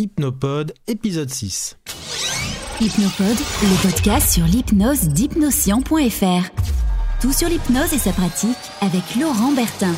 Hypnopode, 0.00 0.72
épisode 0.88 1.28
6. 1.28 1.76
Hypnopode, 2.80 3.36
le 3.36 3.82
podcast 3.82 4.32
sur 4.32 4.46
l'hypnose 4.46 5.08
d'hypnoscient.fr. 5.08 7.20
Tout 7.20 7.32
sur 7.32 7.50
l'hypnose 7.50 7.92
et 7.92 7.98
sa 7.98 8.14
pratique 8.14 8.56
avec 8.80 9.02
Laurent 9.20 9.52
Bertin. 9.52 9.92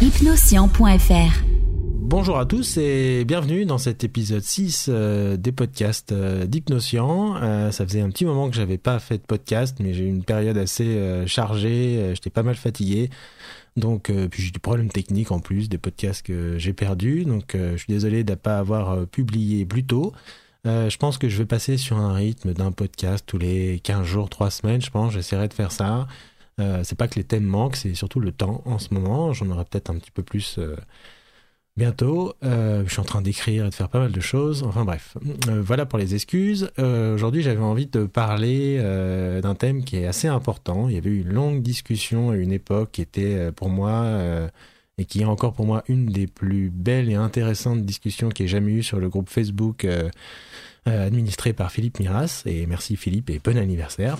Hypnoscient.fr 0.00 1.44
Bonjour 2.00 2.38
à 2.38 2.46
tous 2.46 2.78
et 2.78 3.26
bienvenue 3.26 3.66
dans 3.66 3.76
cet 3.76 4.04
épisode 4.04 4.40
6 4.40 4.86
euh, 4.88 5.36
des 5.36 5.52
podcasts 5.52 6.12
euh, 6.12 6.46
d'Hypnoscient. 6.46 7.36
Euh, 7.42 7.70
ça 7.70 7.84
faisait 7.84 8.00
un 8.00 8.08
petit 8.08 8.24
moment 8.24 8.48
que 8.48 8.56
j'avais 8.56 8.78
pas 8.78 8.98
fait 9.00 9.18
de 9.18 9.22
podcast, 9.22 9.76
mais 9.80 9.92
j'ai 9.92 10.04
eu 10.04 10.08
une 10.08 10.24
période 10.24 10.56
assez 10.56 11.26
chargée, 11.26 12.12
j'étais 12.14 12.30
pas 12.30 12.42
mal 12.42 12.56
fatigué. 12.56 13.10
Donc, 13.78 14.12
puis 14.30 14.42
j'ai 14.42 14.50
des 14.50 14.58
problèmes 14.58 14.90
techniques 14.90 15.30
en 15.30 15.40
plus, 15.40 15.68
des 15.68 15.78
podcasts 15.78 16.22
que 16.22 16.58
j'ai 16.58 16.72
perdus. 16.72 17.24
Donc, 17.24 17.52
je 17.54 17.76
suis 17.76 17.92
désolé 17.92 18.24
de 18.24 18.32
ne 18.32 18.36
pas 18.36 18.58
avoir 18.58 19.06
publié 19.06 19.64
plus 19.64 19.84
tôt. 19.84 20.12
je 20.64 20.96
pense 20.96 21.18
que 21.18 21.28
je 21.28 21.38
vais 21.38 21.46
passer 21.46 21.76
sur 21.76 21.96
un 21.96 22.12
rythme 22.12 22.52
d'un 22.52 22.72
podcast 22.72 23.24
tous 23.26 23.38
les 23.38 23.80
15 23.80 24.04
jours, 24.04 24.28
3 24.28 24.50
semaines, 24.50 24.82
je 24.82 24.90
pense. 24.90 25.12
J'essaierai 25.12 25.48
de 25.48 25.54
faire 25.54 25.72
ça. 25.72 26.06
c'est 26.58 26.96
pas 26.96 27.08
que 27.08 27.14
les 27.14 27.24
thèmes 27.24 27.44
manquent, 27.44 27.76
c'est 27.76 27.94
surtout 27.94 28.20
le 28.20 28.32
temps 28.32 28.62
en 28.64 28.78
ce 28.78 28.92
moment. 28.92 29.32
J'en 29.32 29.48
aurai 29.50 29.64
peut-être 29.64 29.90
un 29.90 29.98
petit 29.98 30.10
peu 30.10 30.22
plus 30.22 30.58
bientôt. 31.78 32.34
Euh, 32.44 32.82
je 32.84 32.90
suis 32.90 33.00
en 33.00 33.04
train 33.04 33.22
d'écrire 33.22 33.64
et 33.64 33.70
de 33.70 33.74
faire 33.74 33.88
pas 33.88 34.00
mal 34.00 34.12
de 34.12 34.20
choses. 34.20 34.64
Enfin 34.64 34.84
bref, 34.84 35.16
euh, 35.48 35.62
voilà 35.62 35.86
pour 35.86 35.98
les 35.98 36.14
excuses. 36.14 36.70
Euh, 36.78 37.14
aujourd'hui, 37.14 37.40
j'avais 37.40 37.62
envie 37.62 37.86
de 37.86 38.04
parler 38.04 38.78
d'un 39.42 39.54
thème 39.54 39.84
qui 39.84 39.96
est 39.96 40.06
assez 40.06 40.28
important. 40.28 40.88
Il 40.90 40.94
y 40.96 40.98
avait 40.98 41.08
eu 41.08 41.22
une 41.22 41.32
longue 41.32 41.62
discussion 41.62 42.30
à 42.30 42.36
une 42.36 42.52
époque 42.52 42.90
qui 42.92 43.00
était 43.00 43.50
pour 43.52 43.70
moi 43.70 44.04
et 44.98 45.04
qui 45.04 45.22
est 45.22 45.24
encore 45.24 45.54
pour 45.54 45.64
moi 45.64 45.84
une 45.88 46.06
des 46.06 46.26
plus 46.26 46.70
belles 46.70 47.08
et 47.08 47.14
intéressantes 47.14 47.84
discussions 47.84 48.28
qu'il 48.28 48.46
ait 48.46 48.48
jamais 48.48 48.72
eu 48.72 48.82
sur 48.82 48.98
le 48.98 49.08
groupe 49.08 49.30
Facebook 49.30 49.86
administré 50.84 51.52
par 51.52 51.70
Philippe 51.70 52.00
Miras. 52.00 52.42
Et 52.44 52.66
merci 52.66 52.96
Philippe 52.96 53.30
et 53.30 53.40
bon 53.42 53.56
anniversaire. 53.56 54.18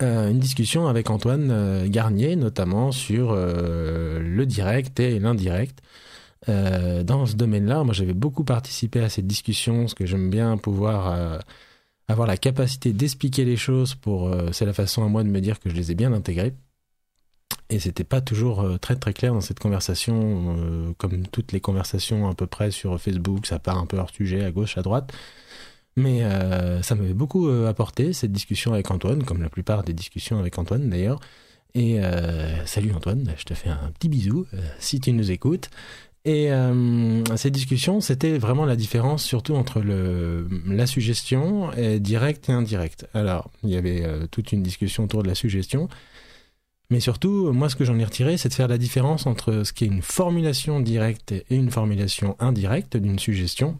une 0.00 0.38
discussion 0.38 0.86
avec 0.86 1.10
Antoine 1.10 1.88
Garnier, 1.88 2.36
notamment 2.36 2.92
sur 2.92 3.34
le 3.34 4.44
direct 4.44 5.00
et 5.00 5.18
l'indirect. 5.18 5.82
Euh, 6.48 7.02
dans 7.02 7.26
ce 7.26 7.36
domaine-là, 7.36 7.84
moi 7.84 7.94
j'avais 7.94 8.14
beaucoup 8.14 8.44
participé 8.44 9.00
à 9.00 9.08
cette 9.08 9.26
discussion, 9.26 9.80
parce 9.80 9.94
que 9.94 10.06
j'aime 10.06 10.30
bien 10.30 10.56
pouvoir 10.56 11.08
euh, 11.12 11.38
avoir 12.08 12.26
la 12.26 12.36
capacité 12.36 12.92
d'expliquer 12.92 13.44
les 13.44 13.56
choses 13.56 13.94
pour. 13.94 14.28
Euh, 14.28 14.50
c'est 14.52 14.66
la 14.66 14.72
façon 14.72 15.04
à 15.04 15.08
moi 15.08 15.24
de 15.24 15.28
me 15.28 15.40
dire 15.40 15.60
que 15.60 15.70
je 15.70 15.74
les 15.74 15.92
ai 15.92 15.94
bien 15.94 16.12
intégrées. 16.12 16.54
Et 17.70 17.78
c'était 17.78 18.04
pas 18.04 18.20
toujours 18.20 18.78
très 18.80 18.96
très 18.96 19.12
clair 19.14 19.32
dans 19.32 19.40
cette 19.40 19.58
conversation, 19.58 20.94
comme 20.98 21.26
toutes 21.28 21.52
les 21.52 21.60
conversations 21.60 22.28
à 22.28 22.34
peu 22.34 22.46
près 22.46 22.70
sur 22.70 23.00
Facebook, 23.00 23.46
ça 23.46 23.58
part 23.58 23.78
un 23.78 23.86
peu 23.86 23.96
hors 23.96 24.10
sujet, 24.10 24.44
à 24.44 24.50
gauche, 24.50 24.76
à 24.76 24.82
droite. 24.82 25.12
Mais 25.96 26.22
ça 26.82 26.94
m'avait 26.94 27.14
beaucoup 27.14 27.48
apporté 27.48 28.12
cette 28.12 28.32
discussion 28.32 28.74
avec 28.74 28.90
Antoine, 28.90 29.24
comme 29.24 29.42
la 29.42 29.48
plupart 29.48 29.82
des 29.82 29.94
discussions 29.94 30.38
avec 30.38 30.58
Antoine 30.58 30.90
d'ailleurs. 30.90 31.20
Et 31.74 32.00
salut 32.66 32.92
Antoine, 32.92 33.32
je 33.38 33.44
te 33.44 33.54
fais 33.54 33.70
un 33.70 33.90
petit 33.98 34.08
bisou 34.08 34.46
si 34.78 35.00
tu 35.00 35.12
nous 35.12 35.30
écoutes. 35.30 35.70
Et 36.26 36.50
euh, 36.50 37.22
ces 37.36 37.50
discussions, 37.50 38.00
c'était 38.00 38.38
vraiment 38.38 38.64
la 38.64 38.76
différence, 38.76 39.22
surtout 39.22 39.54
entre 39.56 39.80
le, 39.80 40.48
la 40.66 40.86
suggestion 40.86 41.70
et 41.74 42.00
direct 42.00 42.48
et 42.48 42.52
indirect. 42.52 43.06
Alors, 43.12 43.50
il 43.62 43.70
y 43.70 43.76
avait 43.76 44.02
euh, 44.04 44.26
toute 44.30 44.52
une 44.52 44.62
discussion 44.62 45.04
autour 45.04 45.22
de 45.22 45.28
la 45.28 45.34
suggestion, 45.34 45.88
mais 46.88 47.00
surtout, 47.00 47.52
moi, 47.52 47.68
ce 47.68 47.76
que 47.76 47.84
j'en 47.84 47.98
ai 47.98 48.04
retiré, 48.04 48.38
c'est 48.38 48.48
de 48.48 48.54
faire 48.54 48.68
la 48.68 48.78
différence 48.78 49.26
entre 49.26 49.64
ce 49.64 49.72
qui 49.74 49.84
est 49.84 49.88
une 49.88 50.02
formulation 50.02 50.80
directe 50.80 51.32
et 51.32 51.44
une 51.50 51.70
formulation 51.70 52.36
indirecte 52.38 52.96
d'une 52.96 53.18
suggestion, 53.18 53.78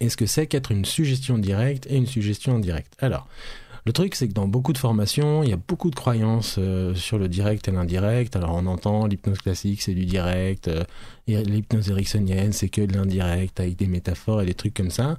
et 0.00 0.10
ce 0.10 0.16
que 0.16 0.26
c'est 0.26 0.46
qu'être 0.46 0.72
une 0.72 0.84
suggestion 0.84 1.38
directe 1.38 1.86
et 1.88 1.96
une 1.96 2.06
suggestion 2.06 2.56
indirecte. 2.56 2.94
Alors, 2.98 3.28
le 3.86 3.92
truc, 3.92 4.16
c'est 4.16 4.26
que 4.26 4.32
dans 4.32 4.48
beaucoup 4.48 4.72
de 4.72 4.78
formations, 4.78 5.44
il 5.44 5.50
y 5.50 5.52
a 5.52 5.56
beaucoup 5.56 5.90
de 5.90 5.94
croyances 5.94 6.56
euh, 6.58 6.92
sur 6.96 7.18
le 7.18 7.28
direct 7.28 7.68
et 7.68 7.70
l'indirect. 7.70 8.34
Alors, 8.34 8.56
on 8.56 8.66
entend 8.66 9.06
l'hypnose 9.06 9.38
classique, 9.38 9.80
c'est 9.80 9.94
du 9.94 10.04
direct, 10.04 10.66
euh, 10.66 10.82
l'hypnose 11.28 11.88
ericksonienne, 11.88 12.52
c'est 12.52 12.68
que 12.68 12.80
de 12.80 12.92
l'indirect, 12.94 13.60
avec 13.60 13.76
des 13.76 13.86
métaphores 13.86 14.42
et 14.42 14.46
des 14.46 14.54
trucs 14.54 14.74
comme 14.74 14.90
ça. 14.90 15.18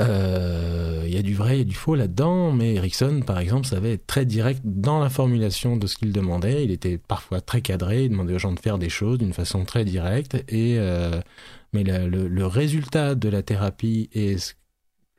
Euh, 0.00 1.02
il 1.06 1.12
y 1.12 1.18
a 1.18 1.22
du 1.22 1.34
vrai, 1.34 1.56
il 1.56 1.58
y 1.58 1.62
a 1.62 1.64
du 1.64 1.74
faux 1.74 1.96
là-dedans, 1.96 2.52
mais 2.52 2.74
Erickson, 2.74 3.20
par 3.26 3.40
exemple, 3.40 3.66
savait 3.66 3.94
être 3.94 4.06
très 4.06 4.26
direct 4.26 4.60
dans 4.64 5.00
la 5.00 5.10
formulation 5.10 5.76
de 5.76 5.88
ce 5.88 5.96
qu'il 5.96 6.12
demandait. 6.12 6.64
Il 6.64 6.70
était 6.70 6.98
parfois 6.98 7.40
très 7.40 7.62
cadré, 7.62 8.04
il 8.04 8.10
demandait 8.10 8.34
aux 8.34 8.38
gens 8.38 8.52
de 8.52 8.60
faire 8.60 8.78
des 8.78 8.88
choses 8.90 9.18
d'une 9.18 9.32
façon 9.32 9.64
très 9.64 9.84
directe. 9.84 10.36
Et 10.48 10.78
mais 11.72 11.84
le, 11.84 12.46
résultat 12.46 13.14
de 13.14 13.28
la 13.28 13.42
thérapie 13.42 14.08
et 14.12 14.38
ce 14.38 14.52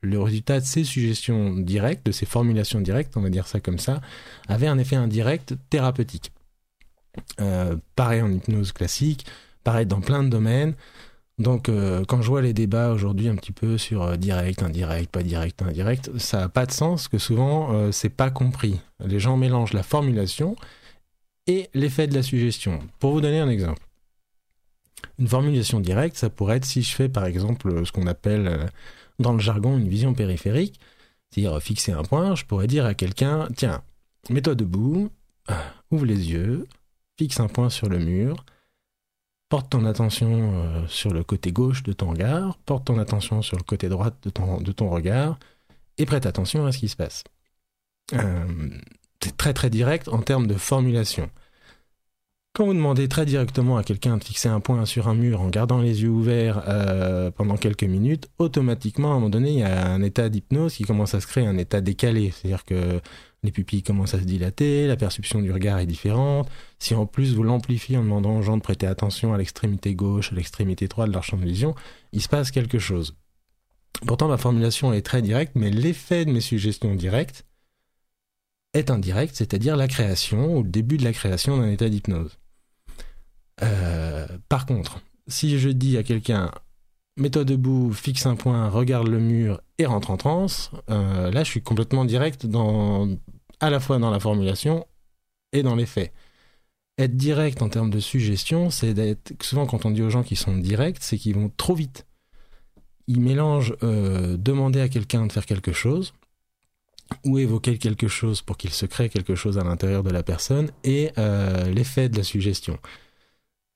le 0.03 0.21
résultat 0.21 0.59
de 0.59 0.65
ces 0.65 0.83
suggestions 0.83 1.55
directes, 1.55 2.05
de 2.05 2.11
ces 2.11 2.25
formulations 2.25 2.81
directes, 2.81 3.15
on 3.15 3.21
va 3.21 3.29
dire 3.29 3.47
ça 3.47 3.59
comme 3.59 3.79
ça, 3.79 4.01
avait 4.47 4.67
un 4.67 4.77
effet 4.77 4.97
indirect 4.97 5.55
thérapeutique. 5.69 6.31
Euh, 7.39 7.77
pareil 7.95 8.21
en 8.21 8.31
hypnose 8.31 8.71
classique, 8.71 9.25
pareil 9.63 9.85
dans 9.85 10.01
plein 10.01 10.23
de 10.23 10.29
domaines. 10.29 10.73
Donc 11.39 11.69
euh, 11.69 12.03
quand 12.05 12.21
je 12.21 12.27
vois 12.27 12.41
les 12.41 12.53
débats 12.53 12.91
aujourd'hui 12.91 13.27
un 13.29 13.35
petit 13.35 13.51
peu 13.51 13.77
sur 13.77 14.03
euh, 14.03 14.17
direct, 14.17 14.61
indirect, 14.61 15.09
pas 15.09 15.23
direct, 15.23 15.61
indirect, 15.61 16.11
ça 16.19 16.41
n'a 16.41 16.49
pas 16.49 16.65
de 16.65 16.71
sens 16.71 17.07
que 17.07 17.17
souvent 17.17 17.91
c'est 17.91 18.09
pas 18.09 18.29
compris. 18.29 18.79
Les 18.99 19.19
gens 19.19 19.37
mélangent 19.37 19.73
la 19.73 19.83
formulation 19.83 20.55
et 21.47 21.69
l'effet 21.73 22.07
de 22.07 22.13
la 22.13 22.23
suggestion. 22.23 22.79
Pour 22.99 23.13
vous 23.13 23.21
donner 23.21 23.39
un 23.39 23.49
exemple. 23.49 23.81
Une 25.19 25.27
formulation 25.27 25.79
directe, 25.79 26.17
ça 26.17 26.29
pourrait 26.29 26.57
être 26.57 26.65
si 26.65 26.81
je 26.83 26.95
fais 26.95 27.09
par 27.09 27.25
exemple 27.25 27.85
ce 27.85 27.91
qu'on 27.91 28.07
appelle 28.07 28.69
dans 29.19 29.33
le 29.33 29.39
jargon 29.39 29.77
une 29.77 29.89
vision 29.89 30.13
périphérique, 30.13 30.79
c'est-à-dire 31.29 31.61
fixer 31.61 31.91
un 31.91 32.03
point, 32.03 32.35
je 32.35 32.45
pourrais 32.45 32.67
dire 32.67 32.85
à 32.85 32.93
quelqu'un, 32.93 33.47
tiens, 33.55 33.83
mets-toi 34.29 34.55
debout, 34.55 35.09
ouvre 35.91 36.05
les 36.05 36.31
yeux, 36.31 36.67
fixe 37.17 37.39
un 37.39 37.47
point 37.47 37.69
sur 37.69 37.89
le 37.89 37.99
mur, 37.99 38.45
porte 39.49 39.69
ton 39.69 39.85
attention 39.85 40.53
euh, 40.55 40.87
sur 40.87 41.13
le 41.13 41.23
côté 41.23 41.51
gauche 41.51 41.83
de 41.83 41.93
ton 41.93 42.09
regard, 42.09 42.57
porte 42.65 42.85
ton 42.85 42.97
attention 42.97 43.41
sur 43.41 43.57
le 43.57 43.63
côté 43.63 43.87
droit 43.89 44.09
de 44.23 44.29
ton, 44.31 44.89
regard, 44.89 45.37
et 45.99 46.05
prête 46.05 46.25
attention 46.25 46.65
à 46.65 46.71
ce 46.71 46.79
qui 46.79 46.89
se 46.89 46.95
passe. 46.95 47.23
Euh, 48.13 48.47
c'est 49.21 49.37
très 49.37 49.53
très 49.53 49.69
direct 49.69 50.07
en 50.07 50.21
termes 50.21 50.47
de 50.47 50.55
formulation. 50.55 51.29
Quand 52.55 52.67
vous 52.67 52.75
demandez 52.75 53.07
très 53.07 53.25
directement 53.25 53.77
à 53.77 53.83
quelqu'un 53.83 54.17
de 54.17 54.23
fixer 54.23 54.47
un 54.47 54.59
point 54.59 54.85
sur 54.85 55.07
un 55.07 55.15
mur 55.15 55.41
en 55.41 55.49
gardant 55.49 55.81
les 55.81 56.03
yeux 56.03 56.09
ouverts 56.09 56.63
euh, 56.67 57.31
pendant 57.31 57.57
quelques 57.57 57.83
minutes, 57.83 58.29
automatiquement, 58.37 59.07
à 59.07 59.11
un 59.13 59.15
moment 59.15 59.31
donné, 59.31 59.49
il 59.49 59.57
y 59.57 59.63
a 59.63 59.87
un 59.87 60.03
état 60.03 60.29
d'hypnose 60.29 60.75
qui 60.75 60.83
commence 60.83 61.15
à 61.15 61.19
se 61.19 61.25
créer, 61.25 61.47
un 61.47 61.57
état 61.57 61.81
décalé. 61.81 62.29
C'est-à-dire 62.29 62.63
que 62.63 63.01
les 63.41 63.51
pupilles 63.51 63.81
commencent 63.81 64.13
à 64.13 64.19
se 64.19 64.25
dilater, 64.25 64.85
la 64.85 64.95
perception 64.95 65.41
du 65.41 65.51
regard 65.51 65.79
est 65.79 65.87
différente. 65.87 66.47
Si 66.77 66.93
en 66.93 67.07
plus 67.07 67.33
vous 67.33 67.41
l'amplifiez 67.41 67.97
en 67.97 68.03
demandant 68.03 68.37
aux 68.37 68.43
gens 68.43 68.57
de 68.57 68.61
prêter 68.61 68.85
attention 68.85 69.33
à 69.33 69.39
l'extrémité 69.39 69.95
gauche, 69.95 70.31
à 70.31 70.35
l'extrémité 70.35 70.87
droite 70.87 71.07
de 71.07 71.13
leur 71.13 71.23
champ 71.23 71.37
de 71.37 71.45
vision, 71.45 71.73
il 72.11 72.21
se 72.21 72.29
passe 72.29 72.51
quelque 72.51 72.77
chose. 72.77 73.15
Pourtant, 74.05 74.27
ma 74.27 74.37
formulation 74.37 74.93
est 74.93 75.01
très 75.01 75.23
directe, 75.23 75.53
mais 75.55 75.71
l'effet 75.71 76.23
de 76.23 76.31
mes 76.31 76.41
suggestions 76.41 76.93
directes 76.93 77.47
est 78.75 78.91
indirect, 78.91 79.35
c'est-à-dire 79.35 79.75
la 79.75 79.87
création 79.87 80.57
ou 80.57 80.61
le 80.61 80.69
début 80.69 80.97
de 80.97 81.03
la 81.03 81.13
création 81.13 81.57
d'un 81.57 81.71
état 81.71 81.89
d'hypnose. 81.89 82.37
Euh, 83.61 84.27
par 84.49 84.65
contre, 84.65 85.01
si 85.27 85.59
je 85.59 85.69
dis 85.69 85.97
à 85.97 86.03
quelqu'un 86.03 86.51
mets-toi 87.17 87.43
debout, 87.43 87.93
fixe 87.93 88.25
un 88.25 88.35
point, 88.35 88.69
regarde 88.69 89.07
le 89.07 89.19
mur 89.19 89.61
et 89.77 89.85
rentre 89.85 90.09
en 90.09 90.17
transe, 90.17 90.71
euh, 90.89 91.31
là 91.31 91.43
je 91.43 91.49
suis 91.49 91.61
complètement 91.61 92.05
direct 92.05 92.45
dans, 92.45 93.07
à 93.59 93.69
la 93.69 93.79
fois 93.79 93.99
dans 93.99 94.09
la 94.09 94.19
formulation 94.19 94.87
et 95.51 95.63
dans 95.63 95.75
les 95.75 95.85
faits. 95.85 96.11
Être 96.97 97.15
direct 97.15 97.61
en 97.61 97.69
termes 97.69 97.89
de 97.89 97.99
suggestion, 97.99 98.69
c'est 98.69 98.93
d'être. 98.93 99.33
Souvent, 99.41 99.65
quand 99.65 99.85
on 99.85 99.91
dit 99.91 100.03
aux 100.03 100.11
gens 100.11 100.21
qui 100.21 100.35
sont 100.35 100.55
directs, 100.55 100.97
c'est 100.99 101.17
qu'ils 101.17 101.33
vont 101.33 101.51
trop 101.57 101.73
vite. 101.73 102.05
Ils 103.07 103.19
mélangent 103.19 103.75
euh, 103.81 104.37
demander 104.37 104.79
à 104.79 104.89
quelqu'un 104.89 105.25
de 105.25 105.31
faire 105.31 105.47
quelque 105.47 105.73
chose 105.73 106.13
ou 107.25 107.39
évoquer 107.39 107.79
quelque 107.79 108.07
chose 108.07 108.41
pour 108.41 108.57
qu'il 108.57 108.69
se 108.69 108.85
crée 108.85 109.09
quelque 109.09 109.35
chose 109.35 109.57
à 109.57 109.63
l'intérieur 109.63 110.03
de 110.03 110.09
la 110.09 110.23
personne 110.23 110.71
et 110.83 111.11
l'effet 111.67 112.09
de 112.09 112.17
la 112.17 112.23
suggestion. 112.23 112.79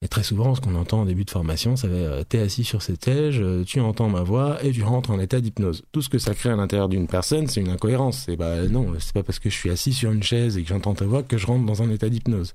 Et 0.04 0.08
très 0.08 0.22
souvent, 0.22 0.54
ce 0.54 0.62
qu'on 0.62 0.76
entend 0.76 1.02
en 1.02 1.06
début 1.06 1.26
de 1.26 1.32
formation, 1.32 1.76
ça 1.76 1.88
va 1.88 1.96
euh, 1.96 2.24
t'es 2.24 2.40
assis 2.40 2.64
sur 2.64 2.84
cette 2.84 3.04
siège, 3.04 3.42
euh, 3.42 3.64
tu 3.64 3.80
entends 3.80 4.10
ma 4.10 4.22
voix 4.22 4.64
et 4.64 4.72
tu 4.72 4.84
rentres 4.84 5.10
en 5.10 5.20
état 5.20 5.42
d'hypnose. 5.42 5.84
Tout 5.92 6.04
ce 6.04 6.10
que 6.10 6.20
ça 6.20 6.36
crée 6.36 6.50
à 6.50 6.56
l'intérieur 6.56 6.88
d'une 6.88 7.08
personne, 7.08 7.48
c'est 7.48 7.62
une 7.62 7.70
incohérence. 7.70 8.26
C'est 8.26 8.36
bah 8.36 8.68
non, 8.68 8.94
c'est 9.00 9.14
pas 9.14 9.24
parce 9.24 9.40
que 9.40 9.50
je 9.50 9.56
suis 9.56 9.72
assis 9.72 9.94
sur 9.94 10.12
une 10.12 10.22
chaise 10.22 10.56
et 10.56 10.62
que 10.62 10.70
j'entends 10.70 10.94
ta 10.94 11.06
voix 11.06 11.24
que 11.24 11.38
je 11.38 11.48
rentre 11.48 11.66
dans 11.66 11.82
un 11.82 11.90
état 11.90 12.10
d'hypnose. 12.10 12.54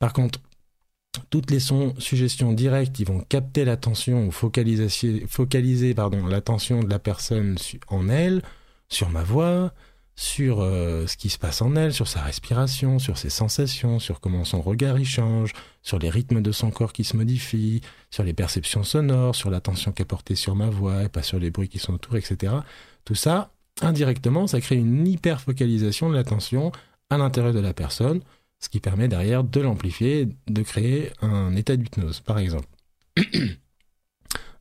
Par 0.00 0.12
contre, 0.12 0.40
toutes 1.30 1.50
les 1.52 1.60
sons, 1.60 1.94
suggestions 1.98 2.52
directes, 2.52 2.98
ils 2.98 3.06
vont 3.06 3.20
capter 3.20 3.64
l'attention 3.64 4.26
ou 4.26 4.30
focaliser, 4.32 5.24
focaliser 5.28 5.94
pardon, 5.94 6.26
l'attention 6.26 6.82
de 6.82 6.90
la 6.90 6.98
personne 6.98 7.56
en 7.88 8.08
elle, 8.08 8.42
sur 8.88 9.08
ma 9.08 9.22
voix, 9.22 9.72
sur 10.16 10.60
euh, 10.60 11.06
ce 11.06 11.18
qui 11.18 11.28
se 11.28 11.38
passe 11.38 11.60
en 11.60 11.76
elle, 11.76 11.92
sur 11.92 12.08
sa 12.08 12.22
respiration, 12.22 12.98
sur 12.98 13.18
ses 13.18 13.28
sensations, 13.28 13.98
sur 13.98 14.20
comment 14.20 14.44
son 14.44 14.62
regard 14.62 14.98
y 14.98 15.04
change, 15.04 15.52
sur 15.82 15.98
les 15.98 16.08
rythmes 16.08 16.40
de 16.40 16.52
son 16.52 16.70
corps 16.70 16.94
qui 16.94 17.04
se 17.04 17.16
modifient, 17.16 17.82
sur 18.10 18.24
les 18.24 18.32
perceptions 18.32 18.82
sonores, 18.82 19.36
sur 19.36 19.50
l'attention 19.50 19.92
qu'elle 19.92 20.06
portée 20.06 20.34
sur 20.34 20.54
ma 20.54 20.70
voix 20.70 21.04
et 21.04 21.08
pas 21.10 21.22
sur 21.22 21.38
les 21.38 21.50
bruits 21.50 21.68
qui 21.68 21.78
sont 21.78 21.92
autour, 21.92 22.16
etc. 22.16 22.54
Tout 23.04 23.14
ça, 23.14 23.50
indirectement, 23.82 24.46
ça 24.46 24.60
crée 24.62 24.76
une 24.76 25.06
hyper 25.06 25.40
focalisation 25.42 26.08
de 26.08 26.14
l'attention 26.14 26.72
à 27.10 27.18
l'intérieur 27.18 27.52
de 27.52 27.60
la 27.60 27.74
personne, 27.74 28.22
ce 28.58 28.70
qui 28.70 28.80
permet 28.80 29.08
derrière 29.08 29.44
de 29.44 29.60
l'amplifier, 29.60 30.28
de 30.48 30.62
créer 30.62 31.12
un 31.20 31.54
état 31.56 31.76
d'hypnose, 31.76 32.20
par 32.20 32.38
exemple. 32.38 32.68
de 33.16 33.58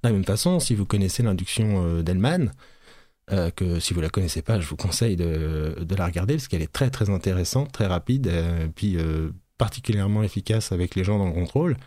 la 0.04 0.12
même 0.12 0.26
façon, 0.26 0.60
si 0.60 0.76
vous 0.76 0.86
connaissez 0.86 1.24
l'induction 1.24 1.86
euh, 1.86 2.04
d'Hellman, 2.04 2.52
euh, 3.32 3.50
que 3.50 3.80
si 3.80 3.94
vous 3.94 4.02
la 4.02 4.10
connaissez 4.10 4.42
pas, 4.44 4.60
je 4.60 4.68
vous 4.68 4.76
conseille 4.76 5.16
de, 5.16 5.76
la 5.98 6.06
regarder 6.06 6.36
parce 6.36 6.48
qu'elle 6.48 6.62
est 6.62 6.72
très 6.72 6.92
très 6.92 7.10
intéressante, 7.10 7.72
très 7.72 7.88
rapide, 7.88 8.28
euh, 8.28 8.68
puis 8.76 8.98
euh, 8.98 9.32
particulièrement 9.58 10.22
efficace 10.22 10.72
avec 10.72 10.96
les 10.96 11.04
gens 11.04 11.18
dans 11.18 11.28
le 11.28 11.34
contrôle. 11.34 11.78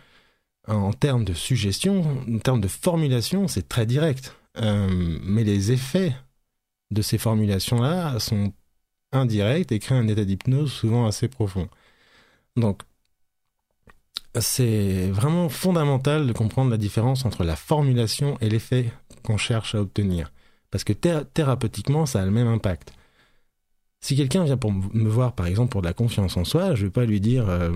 En 0.67 0.93
termes 0.93 1.23
de 1.23 1.33
suggestion, 1.33 2.03
en 2.27 2.39
termes 2.39 2.61
de 2.61 2.67
formulation, 2.67 3.47
c'est 3.47 3.67
très 3.69 3.85
direct. 3.85 4.35
mais 4.55 5.43
les 5.43 5.71
effets 5.71 6.15
de 6.91 7.01
ces 7.01 7.17
formulations-là 7.17 8.19
sont 8.19 8.53
indirects 9.11 9.71
et 9.71 9.79
créent 9.79 9.95
un 9.95 10.07
état 10.07 10.25
d'hypnose 10.25 10.71
souvent 10.71 11.07
assez 11.07 11.27
profond. 11.27 11.69
Donc, 12.57 12.83
c'est 14.39 15.09
vraiment 15.09 15.49
fondamental 15.49 16.27
de 16.27 16.33
comprendre 16.33 16.71
la 16.71 16.77
différence 16.77 17.25
entre 17.25 17.43
la 17.43 17.55
formulation 17.55 18.37
et 18.41 18.49
l'effet 18.49 18.91
qu'on 19.23 19.37
cherche 19.37 19.75
à 19.75 19.81
obtenir. 19.81 20.31
Parce 20.71 20.83
que 20.83 20.93
thérapeutiquement, 20.93 22.05
ça 22.05 22.21
a 22.21 22.25
le 22.25 22.31
même 22.31 22.47
impact. 22.47 22.93
Si 24.01 24.15
quelqu'un 24.15 24.43
vient 24.43 24.57
pour 24.57 24.71
me 24.71 25.09
voir, 25.09 25.33
par 25.33 25.47
exemple, 25.47 25.71
pour 25.71 25.81
de 25.81 25.87
la 25.87 25.93
confiance 25.93 26.37
en 26.37 26.45
soi, 26.45 26.75
je 26.75 26.81
ne 26.81 26.87
vais 26.87 26.91
pas 26.91 27.05
lui 27.05 27.19
dire 27.19 27.49
euh, 27.49 27.71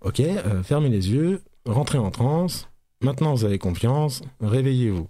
Ok, 0.00 0.20
euh, 0.20 0.62
fermez 0.62 0.88
les 0.88 1.10
yeux, 1.10 1.42
rentrez 1.64 1.98
en 1.98 2.10
transe, 2.10 2.68
maintenant 3.00 3.34
vous 3.34 3.44
avez 3.44 3.58
confiance, 3.58 4.22
réveillez-vous. 4.40 5.06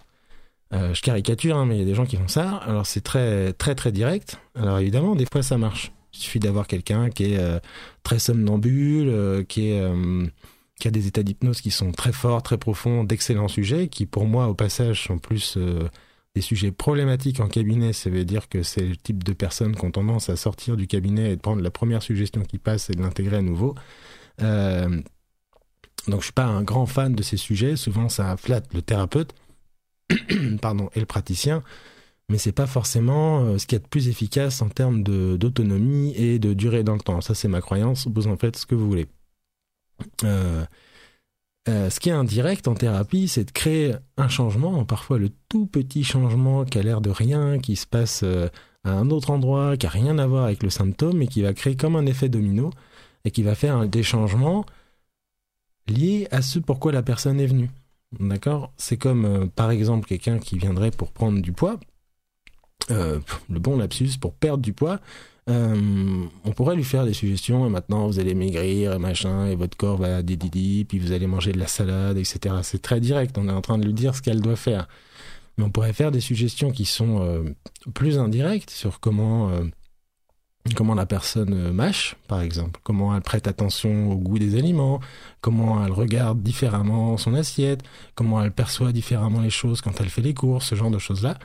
Euh, 0.73 0.93
je 0.93 1.01
caricature, 1.01 1.57
hein, 1.57 1.65
mais 1.65 1.77
il 1.77 1.79
y 1.79 1.81
a 1.81 1.85
des 1.85 1.95
gens 1.95 2.05
qui 2.05 2.17
font 2.17 2.27
ça. 2.27 2.57
Alors 2.57 2.85
c'est 2.85 3.01
très, 3.01 3.53
très, 3.53 3.73
très 3.73 3.91
direct. 3.91 4.39
Alors 4.53 4.77
évidemment, 4.77 5.15
des 5.15 5.25
fois 5.31 5.41
ça 5.41 5.57
marche. 5.57 5.91
Il 6.13 6.19
suffit 6.19 6.39
d'avoir 6.39 6.67
quelqu'un 6.67 7.09
qui 7.09 7.33
est 7.33 7.61
très 8.01 8.17
somnambule, 8.17 9.45
qui, 9.47 9.69
est, 9.69 9.91
qui 10.79 10.87
a 10.87 10.91
des 10.91 11.05
états 11.05 11.21
d'hypnose 11.21 11.61
qui 11.61 11.69
sont 11.69 11.91
très 11.91 12.11
forts, 12.11 12.41
très 12.41 12.57
profonds, 12.57 13.03
d'excellents 13.03 13.47
sujets, 13.47 13.87
qui 13.87 14.05
pour 14.05 14.25
moi, 14.25 14.47
au 14.47 14.55
passage, 14.55 15.03
sont 15.03 15.19
plus 15.19 15.57
des 16.35 16.41
sujets 16.41 16.71
problématiques 16.71 17.39
en 17.39 17.47
cabinet, 17.47 17.93
ça 17.93 18.09
veut 18.09 18.25
dire 18.25 18.47
que 18.47 18.61
c'est 18.63 18.85
le 18.85 18.95
type 18.95 19.23
de 19.23 19.33
personnes 19.33 19.75
qui 19.75 19.83
ont 19.85 19.91
tendance 19.91 20.29
à 20.29 20.35
sortir 20.35 20.77
du 20.77 20.87
cabinet 20.87 21.31
et 21.31 21.35
de 21.35 21.41
prendre 21.41 21.61
la 21.61 21.71
première 21.71 22.03
suggestion 22.03 22.43
qui 22.43 22.59
passe 22.59 22.89
et 22.89 22.93
de 22.93 23.01
l'intégrer 23.01 23.37
à 23.37 23.41
nouveau. 23.41 23.75
Euh, 24.41 25.01
donc 26.07 26.21
je 26.21 26.25
suis 26.25 26.33
pas 26.33 26.45
un 26.45 26.63
grand 26.63 26.85
fan 26.85 27.15
de 27.15 27.23
ces 27.23 27.37
sujets. 27.37 27.75
Souvent 27.75 28.09
ça 28.09 28.37
flatte 28.37 28.73
le 28.73 28.81
thérapeute, 28.81 29.33
pardon, 30.61 30.89
et 30.93 30.99
le 30.99 31.05
praticien, 31.05 31.63
mais 32.29 32.37
c'est 32.37 32.51
pas 32.51 32.67
forcément 32.67 33.41
euh, 33.41 33.57
ce 33.57 33.65
qui 33.67 33.75
est 33.75 33.79
de 33.79 33.87
plus 33.87 34.07
efficace 34.09 34.61
en 34.61 34.69
termes 34.69 35.03
d'autonomie 35.03 36.13
et 36.15 36.39
de 36.39 36.53
durée 36.53 36.83
dans 36.83 36.93
le 36.93 37.01
temps. 37.01 37.21
Ça 37.21 37.33
c'est 37.33 37.47
ma 37.47 37.61
croyance. 37.61 38.07
Vous 38.07 38.27
en 38.27 38.37
faites 38.37 38.57
ce 38.57 38.65
que 38.65 38.75
vous 38.75 38.87
voulez. 38.87 39.07
Euh, 40.23 40.65
euh, 41.67 41.89
ce 41.89 41.99
qui 41.99 42.09
est 42.09 42.13
indirect 42.13 42.67
en 42.67 42.75
thérapie, 42.75 43.27
c'est 43.27 43.43
de 43.43 43.51
créer 43.51 43.95
un 44.17 44.27
changement, 44.27 44.85
parfois 44.85 45.17
le 45.17 45.29
tout 45.49 45.65
petit 45.65 46.03
changement 46.03 46.65
qui 46.65 46.77
a 46.79 46.83
l'air 46.83 47.01
de 47.01 47.09
rien, 47.09 47.59
qui 47.59 47.75
se 47.75 47.85
passe 47.85 48.21
euh, 48.23 48.47
à 48.83 48.91
un 48.91 49.09
autre 49.09 49.31
endroit, 49.31 49.77
qui 49.77 49.85
a 49.85 49.89
rien 49.89 50.17
à 50.17 50.27
voir 50.27 50.45
avec 50.45 50.63
le 50.63 50.69
symptôme, 50.69 51.21
et 51.21 51.27
qui 51.27 51.41
va 51.41 51.53
créer 51.53 51.75
comme 51.75 51.95
un 51.95 52.05
effet 52.05 52.29
domino, 52.29 52.71
et 53.25 53.31
qui 53.31 53.43
va 53.43 53.55
faire 53.55 53.87
des 53.87 54.03
changements 54.03 54.65
liés 55.87 56.27
à 56.31 56.41
ce 56.41 56.59
pourquoi 56.59 56.91
la 56.91 57.03
personne 57.03 57.39
est 57.39 57.47
venue. 57.47 57.69
D'accord? 58.19 58.71
C'est 58.77 58.97
comme, 58.97 59.25
euh, 59.25 59.45
par 59.47 59.71
exemple, 59.71 60.07
quelqu'un 60.07 60.39
qui 60.39 60.57
viendrait 60.57 60.91
pour 60.91 61.11
prendre 61.11 61.41
du 61.41 61.51
poids, 61.51 61.79
le 62.89 63.59
bon 63.59 63.77
lapsus, 63.77 64.11
pour 64.17 64.33
perdre 64.33 64.63
du 64.63 64.71
poids, 64.71 65.01
euh, 65.49 66.25
on 66.43 66.51
pourrait 66.51 66.75
lui 66.75 66.83
faire 66.83 67.05
des 67.05 67.13
suggestions, 67.13 67.65
et 67.65 67.69
maintenant 67.69 68.07
vous 68.07 68.19
allez 68.19 68.33
maigrir, 68.33 68.93
et 68.93 68.99
machin, 68.99 69.47
et 69.47 69.55
votre 69.55 69.77
corps 69.77 69.97
va 69.97 70.21
dédidi, 70.21 70.85
puis 70.85 70.99
vous 70.99 71.13
allez 71.13 71.27
manger 71.27 71.53
de 71.53 71.59
la 71.59 71.67
salade, 71.67 72.17
etc. 72.17 72.55
C'est 72.63 72.81
très 72.81 72.99
direct, 72.99 73.37
on 73.37 73.47
est 73.47 73.53
en 73.53 73.61
train 73.61 73.77
de 73.77 73.85
lui 73.85 73.93
dire 73.93 74.13
ce 74.15 74.21
qu'elle 74.21 74.41
doit 74.41 74.57
faire. 74.57 74.87
Mais 75.57 75.63
on 75.63 75.69
pourrait 75.69 75.93
faire 75.93 76.11
des 76.11 76.19
suggestions 76.19 76.71
qui 76.71 76.85
sont 76.85 77.21
euh, 77.21 77.43
plus 77.93 78.19
indirectes 78.19 78.69
sur 78.69 78.99
comment, 78.99 79.49
euh, 79.49 79.63
comment 80.75 80.93
la 80.93 81.05
personne 81.05 81.71
mâche, 81.71 82.17
par 82.27 82.41
exemple, 82.41 82.81
comment 82.83 83.15
elle 83.15 83.21
prête 83.21 83.47
attention 83.47 84.11
au 84.11 84.17
goût 84.17 84.39
des 84.39 84.57
aliments, 84.57 84.99
comment 85.39 85.83
elle 85.85 85.93
regarde 85.93 86.43
différemment 86.43 87.15
son 87.17 87.33
assiette, 87.33 87.83
comment 88.15 88.43
elle 88.43 88.51
perçoit 88.51 88.91
différemment 88.91 89.39
les 89.39 89.49
choses 89.49 89.79
quand 89.79 90.01
elle 90.01 90.09
fait 90.09 90.21
les 90.21 90.33
courses, 90.33 90.67
ce 90.67 90.75
genre 90.75 90.91
de 90.91 90.99
choses-là 90.99 91.39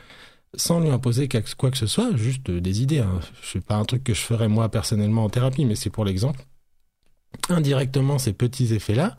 sans 0.55 0.81
lui 0.81 0.91
imposer 0.91 1.29
quoi 1.57 1.71
que 1.71 1.79
ce 1.79 1.87
soit, 1.87 2.17
juste 2.17 2.51
des 2.51 2.83
idées. 2.83 2.99
Hein. 2.99 3.21
Je 3.43 3.59
pas 3.59 3.77
un 3.77 3.85
truc 3.85 4.05
que 4.05 4.15
je 4.15 4.21
ferais 4.21 4.49
moi 4.49 4.69
personnellement 4.69 5.25
en 5.25 5.31
thérapie, 5.31 5.65
mais 5.65 5.75
c'est 5.75 5.91
pour 5.91 6.05
l'exemple. 6.05 6.45
Indirectement, 7.49 8.19
ces 8.19 8.33
petits 8.33 8.75
effets-là, 8.75 9.17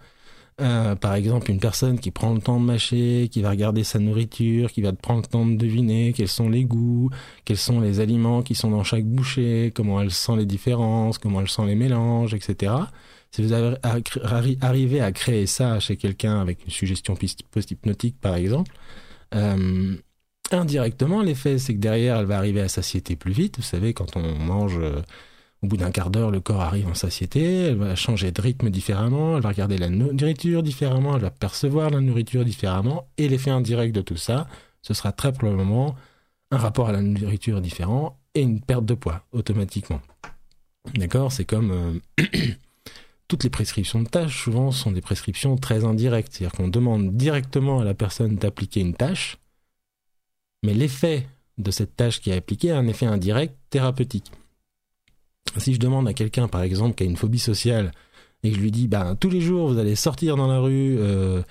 euh, 0.61 0.95
par 0.95 1.15
exemple, 1.15 1.49
une 1.49 1.59
personne 1.59 1.99
qui 1.99 2.11
prend 2.11 2.33
le 2.33 2.39
temps 2.39 2.59
de 2.59 2.65
mâcher, 2.65 3.27
qui 3.31 3.41
va 3.41 3.49
regarder 3.49 3.83
sa 3.83 3.97
nourriture, 3.97 4.71
qui 4.71 4.81
va 4.81 4.93
prendre 4.93 5.21
le 5.21 5.27
temps 5.27 5.45
de 5.45 5.55
deviner 5.55 6.13
quels 6.13 6.27
sont 6.27 6.47
les 6.47 6.63
goûts, 6.63 7.09
quels 7.45 7.57
sont 7.57 7.81
les 7.81 7.99
aliments 7.99 8.43
qui 8.43 8.53
sont 8.53 8.69
dans 8.69 8.83
chaque 8.83 9.05
bouchée, 9.05 9.71
comment 9.75 9.99
elle 10.01 10.11
sent 10.11 10.35
les 10.37 10.45
différences, 10.45 11.17
comment 11.17 11.41
elle 11.41 11.49
sent 11.49 11.65
les 11.65 11.75
mélanges, 11.75 12.35
etc. 12.35 12.73
Si 13.31 13.41
vous 13.41 13.51
arrivez 14.61 15.01
à 15.01 15.11
créer 15.11 15.47
ça 15.47 15.79
chez 15.79 15.97
quelqu'un 15.97 16.39
avec 16.39 16.63
une 16.65 16.71
suggestion 16.71 17.15
post-hypnotique, 17.49 18.19
par 18.21 18.35
exemple, 18.35 18.71
euh, 19.33 19.95
indirectement, 20.51 21.21
l'effet, 21.21 21.57
c'est 21.57 21.73
que 21.73 21.79
derrière, 21.79 22.17
elle 22.17 22.25
va 22.25 22.37
arriver 22.37 22.61
à 22.61 22.67
satiété 22.67 23.15
plus 23.15 23.31
vite. 23.31 23.57
Vous 23.57 23.63
savez, 23.63 23.93
quand 23.93 24.15
on 24.17 24.37
mange, 24.37 24.77
euh, 24.77 25.01
au 25.61 25.67
bout 25.67 25.77
d'un 25.77 25.91
quart 25.91 26.09
d'heure, 26.09 26.31
le 26.31 26.41
corps 26.41 26.61
arrive 26.61 26.87
en 26.87 26.93
satiété. 26.93 27.67
Elle 27.67 27.77
va 27.77 27.95
changer 27.95 28.31
de 28.31 28.41
rythme 28.41 28.69
différemment. 28.69 29.37
Elle 29.37 29.43
va 29.43 29.49
regarder 29.49 29.77
la 29.77 29.89
nourriture 29.89 30.61
différemment. 30.63 31.15
Elle 31.15 31.21
va 31.21 31.31
percevoir 31.31 31.89
la 31.89 32.01
nourriture 32.01 32.43
différemment. 32.43 33.07
Et 33.17 33.27
l'effet 33.27 33.51
indirect 33.51 33.95
de 33.95 34.01
tout 34.01 34.17
ça, 34.17 34.47
ce 34.81 34.93
sera 34.93 35.11
très 35.11 35.31
probablement 35.31 35.95
un 36.51 36.57
rapport 36.57 36.89
à 36.89 36.91
la 36.91 37.01
nourriture 37.01 37.61
différent 37.61 38.19
et 38.35 38.41
une 38.41 38.61
perte 38.61 38.85
de 38.85 38.93
poids 38.93 39.25
automatiquement. 39.31 40.01
D'accord? 40.95 41.31
C'est 41.31 41.45
comme 41.45 42.01
euh, 42.19 42.23
toutes 43.27 43.43
les 43.43 43.49
prescriptions 43.49 44.01
de 44.01 44.09
tâches, 44.09 44.43
souvent, 44.43 44.71
sont 44.71 44.91
des 44.91 45.01
prescriptions 45.01 45.55
très 45.55 45.85
indirectes. 45.85 46.33
C'est-à-dire 46.33 46.55
qu'on 46.55 46.67
demande 46.67 47.15
directement 47.15 47.79
à 47.79 47.85
la 47.85 47.93
personne 47.93 48.35
d'appliquer 48.35 48.81
une 48.81 48.93
tâche 48.93 49.37
mais 50.63 50.73
l'effet 50.73 51.27
de 51.57 51.69
cette 51.69 51.95
tâche 51.95 52.21
qui 52.21 52.31
est 52.31 52.37
appliquée 52.37 52.71
a 52.71 52.77
un 52.77 52.87
effet 52.87 53.05
indirect 53.05 53.55
thérapeutique. 53.69 54.31
Si 55.57 55.73
je 55.73 55.79
demande 55.79 56.07
à 56.07 56.13
quelqu'un, 56.13 56.47
par 56.47 56.63
exemple, 56.63 56.95
qui 56.95 57.03
a 57.03 57.05
une 57.05 57.17
phobie 57.17 57.39
sociale, 57.39 57.91
et 58.43 58.49
que 58.49 58.57
je 58.57 58.61
lui 58.61 58.71
dis, 58.71 58.87
ben, 58.87 59.15
tous 59.15 59.29
les 59.29 59.41
jours, 59.41 59.69
vous 59.69 59.77
allez 59.77 59.95
sortir 59.95 60.35
dans 60.35 60.47
la 60.47 60.59
rue, 60.59 60.97
euh, 60.97 61.41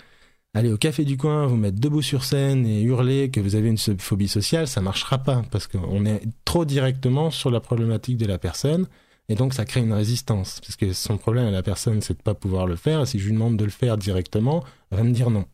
aller 0.54 0.71
au 0.71 0.76
café 0.76 1.04
du 1.04 1.16
coin, 1.16 1.47
vous 1.47 1.57
mettre 1.57 1.81
debout 1.81 2.02
sur 2.02 2.25
scène 2.25 2.66
et 2.66 2.83
hurler 2.83 3.31
que 3.31 3.40
vous 3.40 3.54
avez 3.54 3.69
une 3.69 3.78
phobie 3.78 4.28
sociale, 4.28 4.66
ça 4.66 4.81
marchera 4.81 5.19
pas, 5.19 5.42
parce 5.50 5.66
qu'on 5.66 6.04
est 6.04 6.23
trop 6.45 6.64
directement 6.64 7.31
sur 7.31 7.50
la 7.50 7.61
problématique 7.61 8.16
de 8.16 8.26
la 8.26 8.38
personne, 8.38 8.87
et 9.28 9.35
donc 9.35 9.54
ça 9.54 9.64
crée 9.64 9.81
une 9.81 9.92
résistance, 9.92 10.61
parce 10.61 10.76
que 10.76 10.92
son 10.92 11.16
problème 11.16 11.47
à 11.47 11.50
la 11.50 11.62
personne, 11.62 12.00
c'est 12.02 12.19
de 12.19 12.23
pas 12.23 12.35
pouvoir 12.35 12.66
le 12.66 12.76
faire, 12.76 13.00
et 13.00 13.07
si 13.07 13.19
je 13.19 13.26
lui 13.26 13.33
demande 13.33 13.57
de 13.57 13.64
le 13.64 13.71
faire 13.71 13.97
directement, 13.97 14.64
elle 14.90 14.99
va 14.99 15.04
me 15.04 15.12
dire 15.12 15.31
non. 15.31 15.47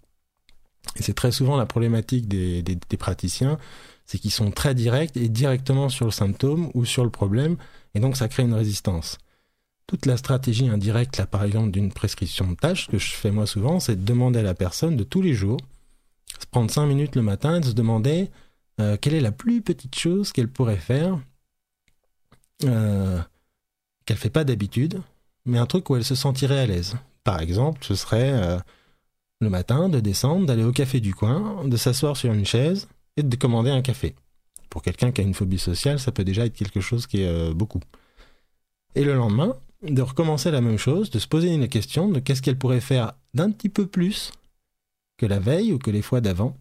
C'est 0.96 1.14
très 1.14 1.32
souvent 1.32 1.56
la 1.56 1.66
problématique 1.66 2.28
des, 2.28 2.78
praticiens, 2.98 3.58
c'est 4.06 4.18
qu'ils 4.18 4.32
sont 4.32 4.50
très 4.50 4.74
directs 4.74 5.16
et 5.16 5.28
directement 5.28 5.88
sur 5.88 6.06
le 6.06 6.10
symptôme 6.10 6.70
ou 6.74 6.84
sur 6.84 7.04
le 7.04 7.10
problème, 7.10 7.56
et 7.94 8.00
donc 8.00 8.16
ça 8.16 8.28
crée 8.28 8.42
une 8.42 8.54
résistance. 8.54 9.18
Toute 9.86 10.06
la 10.06 10.16
stratégie 10.16 10.68
indirecte, 10.68 11.16
là, 11.16 11.26
par 11.26 11.44
exemple, 11.44 11.70
d'une 11.70 11.92
prescription 11.92 12.50
de 12.50 12.56
tâche, 12.56 12.86
ce 12.86 12.90
que 12.90 12.98
je 12.98 13.14
fais 13.14 13.30
moi 13.30 13.46
souvent, 13.46 13.80
c'est 13.80 13.96
de 13.96 14.04
demander 14.04 14.40
à 14.40 14.42
la 14.42 14.54
personne 14.54 14.96
de 14.96 15.04
tous 15.04 15.22
les 15.22 15.34
jours, 15.34 15.58
se 16.38 16.46
prendre 16.46 16.70
cinq 16.70 16.86
minutes 16.86 17.16
le 17.16 17.22
matin 17.22 17.60
de 17.60 17.66
se 17.66 17.72
demander 17.72 18.30
euh, 18.80 18.96
quelle 19.00 19.14
est 19.14 19.20
la 19.20 19.32
plus 19.32 19.62
petite 19.62 19.98
chose 19.98 20.32
qu'elle 20.32 20.48
pourrait 20.48 20.76
faire, 20.76 21.18
euh, 22.64 23.20
qu'elle 24.04 24.16
ne 24.16 24.20
fait 24.20 24.30
pas 24.30 24.44
d'habitude, 24.44 25.00
mais 25.46 25.58
un 25.58 25.66
truc 25.66 25.88
où 25.90 25.96
elle 25.96 26.04
se 26.04 26.14
sentirait 26.14 26.60
à 26.60 26.66
l'aise. 26.66 26.96
Par 27.24 27.40
exemple, 27.40 27.84
ce 27.84 27.94
serait 27.94 28.32
euh, 28.32 28.58
le 29.40 29.50
matin, 29.50 29.88
de 29.88 30.00
descendre, 30.00 30.46
d'aller 30.46 30.64
au 30.64 30.72
café 30.72 31.00
du 31.00 31.14
coin, 31.14 31.64
de 31.64 31.76
s'asseoir 31.76 32.16
sur 32.16 32.32
une 32.32 32.44
chaise 32.46 32.88
et 33.16 33.22
de 33.22 33.36
commander 33.36 33.70
un 33.70 33.82
café. 33.82 34.14
Pour 34.70 34.82
quelqu'un 34.82 35.12
qui 35.12 35.20
a 35.20 35.24
une 35.24 35.34
phobie 35.34 35.58
sociale, 35.58 35.98
ça 35.98 36.12
peut 36.12 36.24
déjà 36.24 36.44
être 36.46 36.56
quelque 36.56 36.80
chose 36.80 37.06
qui 37.06 37.22
est 37.22 37.28
euh, 37.28 37.54
beaucoup. 37.54 37.80
Et 38.94 39.04
le 39.04 39.14
lendemain, 39.14 39.54
de 39.82 40.02
recommencer 40.02 40.50
la 40.50 40.60
même 40.60 40.78
chose, 40.78 41.10
de 41.10 41.18
se 41.18 41.28
poser 41.28 41.52
une 41.52 41.68
question 41.68 42.08
de 42.08 42.18
qu'est-ce 42.18 42.42
qu'elle 42.42 42.58
pourrait 42.58 42.80
faire 42.80 43.12
d'un 43.34 43.50
petit 43.50 43.68
peu 43.68 43.86
plus 43.86 44.32
que 45.18 45.26
la 45.26 45.38
veille 45.38 45.72
ou 45.72 45.78
que 45.78 45.90
les 45.90 46.02
fois 46.02 46.20
d'avant, 46.20 46.56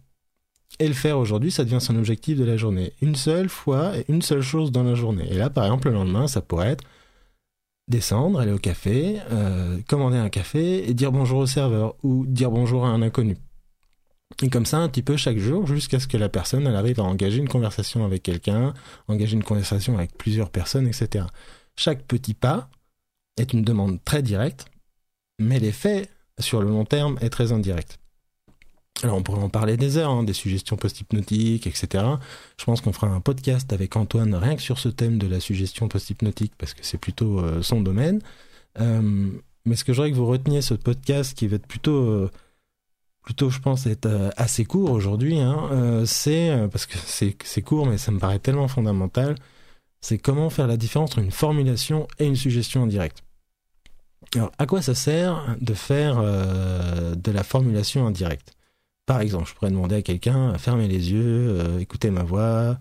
Et 0.80 0.86
le 0.86 0.94
faire 0.94 1.18
aujourd'hui, 1.18 1.50
ça 1.50 1.64
devient 1.64 1.80
son 1.80 1.96
objectif 1.96 2.38
de 2.38 2.44
la 2.44 2.56
journée. 2.56 2.92
Une 3.00 3.14
seule 3.16 3.48
fois 3.48 3.96
et 3.96 4.04
une 4.08 4.22
seule 4.22 4.42
chose 4.42 4.70
dans 4.70 4.84
la 4.84 4.94
journée. 4.94 5.26
Et 5.30 5.36
là, 5.36 5.50
par 5.50 5.64
exemple, 5.64 5.88
le 5.88 5.94
lendemain, 5.94 6.28
ça 6.28 6.42
pourrait 6.42 6.68
être 6.68 6.84
descendre, 7.88 8.40
aller 8.40 8.52
au 8.52 8.58
café, 8.58 9.20
euh, 9.30 9.78
commander 9.88 10.18
un 10.18 10.28
café 10.28 10.88
et 10.88 10.94
dire 10.94 11.12
bonjour 11.12 11.38
au 11.38 11.46
serveur 11.46 11.94
ou 12.02 12.26
dire 12.26 12.50
bonjour 12.50 12.84
à 12.84 12.88
un 12.88 13.02
inconnu. 13.02 13.36
Et 14.42 14.50
comme 14.50 14.66
ça, 14.66 14.78
un 14.78 14.88
petit 14.88 15.02
peu 15.02 15.16
chaque 15.16 15.38
jour, 15.38 15.66
jusqu'à 15.66 15.98
ce 15.98 16.06
que 16.06 16.16
la 16.16 16.28
personne 16.28 16.66
arrive 16.66 17.00
à 17.00 17.04
engager 17.04 17.38
une 17.38 17.48
conversation 17.48 18.04
avec 18.04 18.22
quelqu'un, 18.22 18.74
engager 19.08 19.34
une 19.34 19.42
conversation 19.42 19.96
avec 19.96 20.16
plusieurs 20.16 20.50
personnes, 20.50 20.86
etc. 20.86 21.24
Chaque 21.76 22.02
petit 22.02 22.34
pas 22.34 22.70
est 23.36 23.52
une 23.52 23.62
demande 23.62 24.02
très 24.04 24.22
directe, 24.22 24.66
mais 25.38 25.58
l'effet 25.58 26.08
sur 26.38 26.60
le 26.60 26.68
long 26.68 26.84
terme 26.84 27.18
est 27.20 27.30
très 27.30 27.52
indirect. 27.52 27.98
Alors 29.02 29.16
on 29.16 29.22
pourrait 29.22 29.42
en 29.42 29.48
parler 29.48 29.76
des 29.76 29.96
heures, 29.96 30.10
hein, 30.10 30.24
des 30.24 30.32
suggestions 30.32 30.76
post-hypnotiques, 30.76 31.66
etc. 31.66 32.04
Je 32.58 32.64
pense 32.64 32.80
qu'on 32.80 32.92
fera 32.92 33.06
un 33.06 33.20
podcast 33.20 33.72
avec 33.72 33.94
Antoine 33.96 34.34
rien 34.34 34.56
que 34.56 34.62
sur 34.62 34.78
ce 34.78 34.88
thème 34.88 35.18
de 35.18 35.28
la 35.28 35.38
suggestion 35.38 35.88
post-hypnotique 35.88 36.52
parce 36.58 36.74
que 36.74 36.84
c'est 36.84 36.98
plutôt 36.98 37.38
euh, 37.38 37.62
son 37.62 37.80
domaine. 37.80 38.20
Euh, 38.80 39.30
mais 39.64 39.76
ce 39.76 39.84
que 39.84 39.92
je 39.92 39.98
voudrais 39.98 40.10
que 40.10 40.16
vous 40.16 40.26
reteniez 40.26 40.62
ce 40.62 40.74
podcast 40.74 41.36
qui 41.36 41.46
va 41.46 41.56
être 41.56 41.66
plutôt, 41.66 41.96
euh, 41.96 42.30
plutôt 43.22 43.50
je 43.50 43.60
pense 43.60 43.86
être 43.86 44.32
assez 44.36 44.64
court 44.64 44.90
aujourd'hui, 44.90 45.38
hein, 45.38 46.04
c'est 46.06 46.50
parce 46.72 46.86
que 46.86 46.96
c'est 47.06 47.62
court 47.62 47.86
mais 47.86 47.98
ça 47.98 48.10
me 48.10 48.18
paraît 48.18 48.38
tellement 48.38 48.68
fondamental, 48.68 49.36
c'est 50.00 50.18
comment 50.18 50.48
faire 50.48 50.66
la 50.66 50.76
différence 50.76 51.10
entre 51.10 51.18
une 51.18 51.30
formulation 51.30 52.08
et 52.18 52.26
une 52.26 52.36
suggestion 52.36 52.84
indirecte. 52.84 53.22
Alors 54.34 54.50
à 54.58 54.66
quoi 54.66 54.80
ça 54.80 54.94
sert 54.94 55.56
de 55.60 55.74
faire 55.74 56.22
de 56.22 57.30
la 57.30 57.44
formulation 57.44 58.06
indirecte? 58.06 58.57
Par 59.08 59.22
exemple, 59.22 59.48
je 59.48 59.54
pourrais 59.54 59.70
demander 59.70 59.96
à 59.96 60.02
quelqu'un, 60.02 60.56
fermez 60.58 60.86
les 60.86 61.12
yeux, 61.12 61.48
euh, 61.48 61.78
écoutez 61.78 62.10
ma 62.10 62.24
voix, 62.24 62.76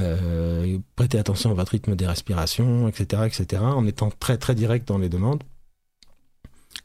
euh, 0.00 0.78
prêtez 0.96 1.16
attention 1.16 1.52
à 1.52 1.54
votre 1.54 1.70
rythme 1.70 1.94
des 1.94 2.08
respirations, 2.08 2.88
etc., 2.88 3.22
etc., 3.24 3.62
en 3.62 3.86
étant 3.86 4.10
très 4.10 4.36
très 4.36 4.56
direct 4.56 4.88
dans 4.88 4.98
les 4.98 5.08
demandes, 5.08 5.44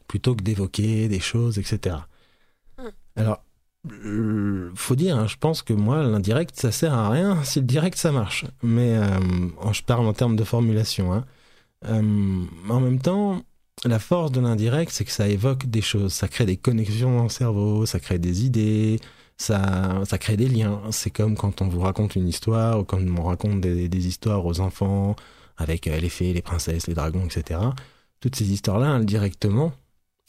plutôt 0.06 0.36
que 0.36 0.44
d'évoquer 0.44 1.08
des 1.08 1.18
choses, 1.18 1.58
etc. 1.58 1.96
Hmm. 2.78 2.90
Alors, 3.16 3.42
euh, 3.90 4.70
faut 4.76 4.94
dire, 4.94 5.16
hein, 5.16 5.26
je 5.26 5.36
pense 5.36 5.62
que 5.62 5.72
moi, 5.72 6.04
l'indirect, 6.04 6.54
ça 6.54 6.70
sert 6.70 6.94
à 6.94 7.10
rien 7.10 7.42
si 7.42 7.58
le 7.58 7.66
direct, 7.66 7.98
ça 7.98 8.12
marche. 8.12 8.44
Mais 8.62 9.00
je 9.72 9.82
parle 9.82 10.06
en 10.06 10.12
termes 10.12 10.36
de 10.36 10.44
formulation. 10.44 11.12
Hein. 11.12 11.24
en 11.82 12.80
même 12.80 13.00
temps, 13.00 13.42
la 13.84 13.98
force 13.98 14.32
de 14.32 14.40
l'indirect, 14.40 14.90
c'est 14.90 15.04
que 15.04 15.10
ça 15.12 15.28
évoque 15.28 15.66
des 15.66 15.82
choses, 15.82 16.12
ça 16.12 16.28
crée 16.28 16.46
des 16.46 16.56
connexions 16.56 17.16
dans 17.16 17.24
le 17.24 17.28
cerveau, 17.28 17.84
ça 17.86 18.00
crée 18.00 18.18
des 18.18 18.44
idées, 18.44 18.98
ça, 19.36 20.02
crée 20.18 20.36
des 20.36 20.48
liens. 20.48 20.80
C'est 20.90 21.10
comme 21.10 21.36
quand 21.36 21.60
on 21.62 21.68
vous 21.68 21.80
raconte 21.80 22.16
une 22.16 22.28
histoire 22.28 22.80
ou 22.80 22.84
quand 22.84 22.98
on 23.00 23.22
raconte 23.22 23.60
des, 23.60 24.06
histoires 24.06 24.44
aux 24.46 24.60
enfants 24.60 25.14
avec 25.58 25.86
euh, 25.88 25.98
les 26.00 26.08
fées, 26.08 26.32
les 26.32 26.42
princesses, 26.42 26.86
les 26.86 26.94
dragons, 26.94 27.26
etc. 27.26 27.60
Toutes 28.20 28.36
ces 28.36 28.50
histoires-là, 28.50 28.88
indirectement, 28.88 29.72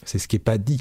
c'est 0.04 0.20
ce 0.20 0.28
qui 0.28 0.36
n'est 0.36 0.42
pas 0.44 0.58
dit 0.58 0.80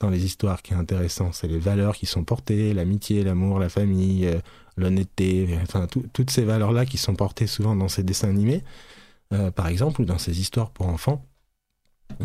dans 0.00 0.10
les 0.10 0.24
histoires 0.24 0.62
qui 0.62 0.74
est 0.74 0.76
intéressant. 0.76 1.32
C'est 1.32 1.48
les 1.48 1.58
valeurs 1.58 1.94
qui 1.94 2.06
sont 2.06 2.24
portées, 2.24 2.74
l'amitié, 2.74 3.22
l'amour, 3.22 3.58
la 3.60 3.68
famille, 3.68 4.26
euh, 4.26 4.40
l'honnêteté, 4.76 5.58
enfin 5.62 5.86
toutes 5.86 6.30
ces 6.30 6.44
valeurs-là 6.44 6.86
qui 6.86 6.98
sont 6.98 7.14
portées 7.14 7.46
souvent 7.46 7.76
dans 7.76 7.88
ces 7.88 8.02
dessins 8.02 8.30
animés, 8.30 8.64
euh, 9.32 9.50
par 9.52 9.68
exemple, 9.68 10.02
ou 10.02 10.04
dans 10.04 10.18
ces 10.18 10.40
histoires 10.40 10.70
pour 10.70 10.88
enfants 10.88 11.24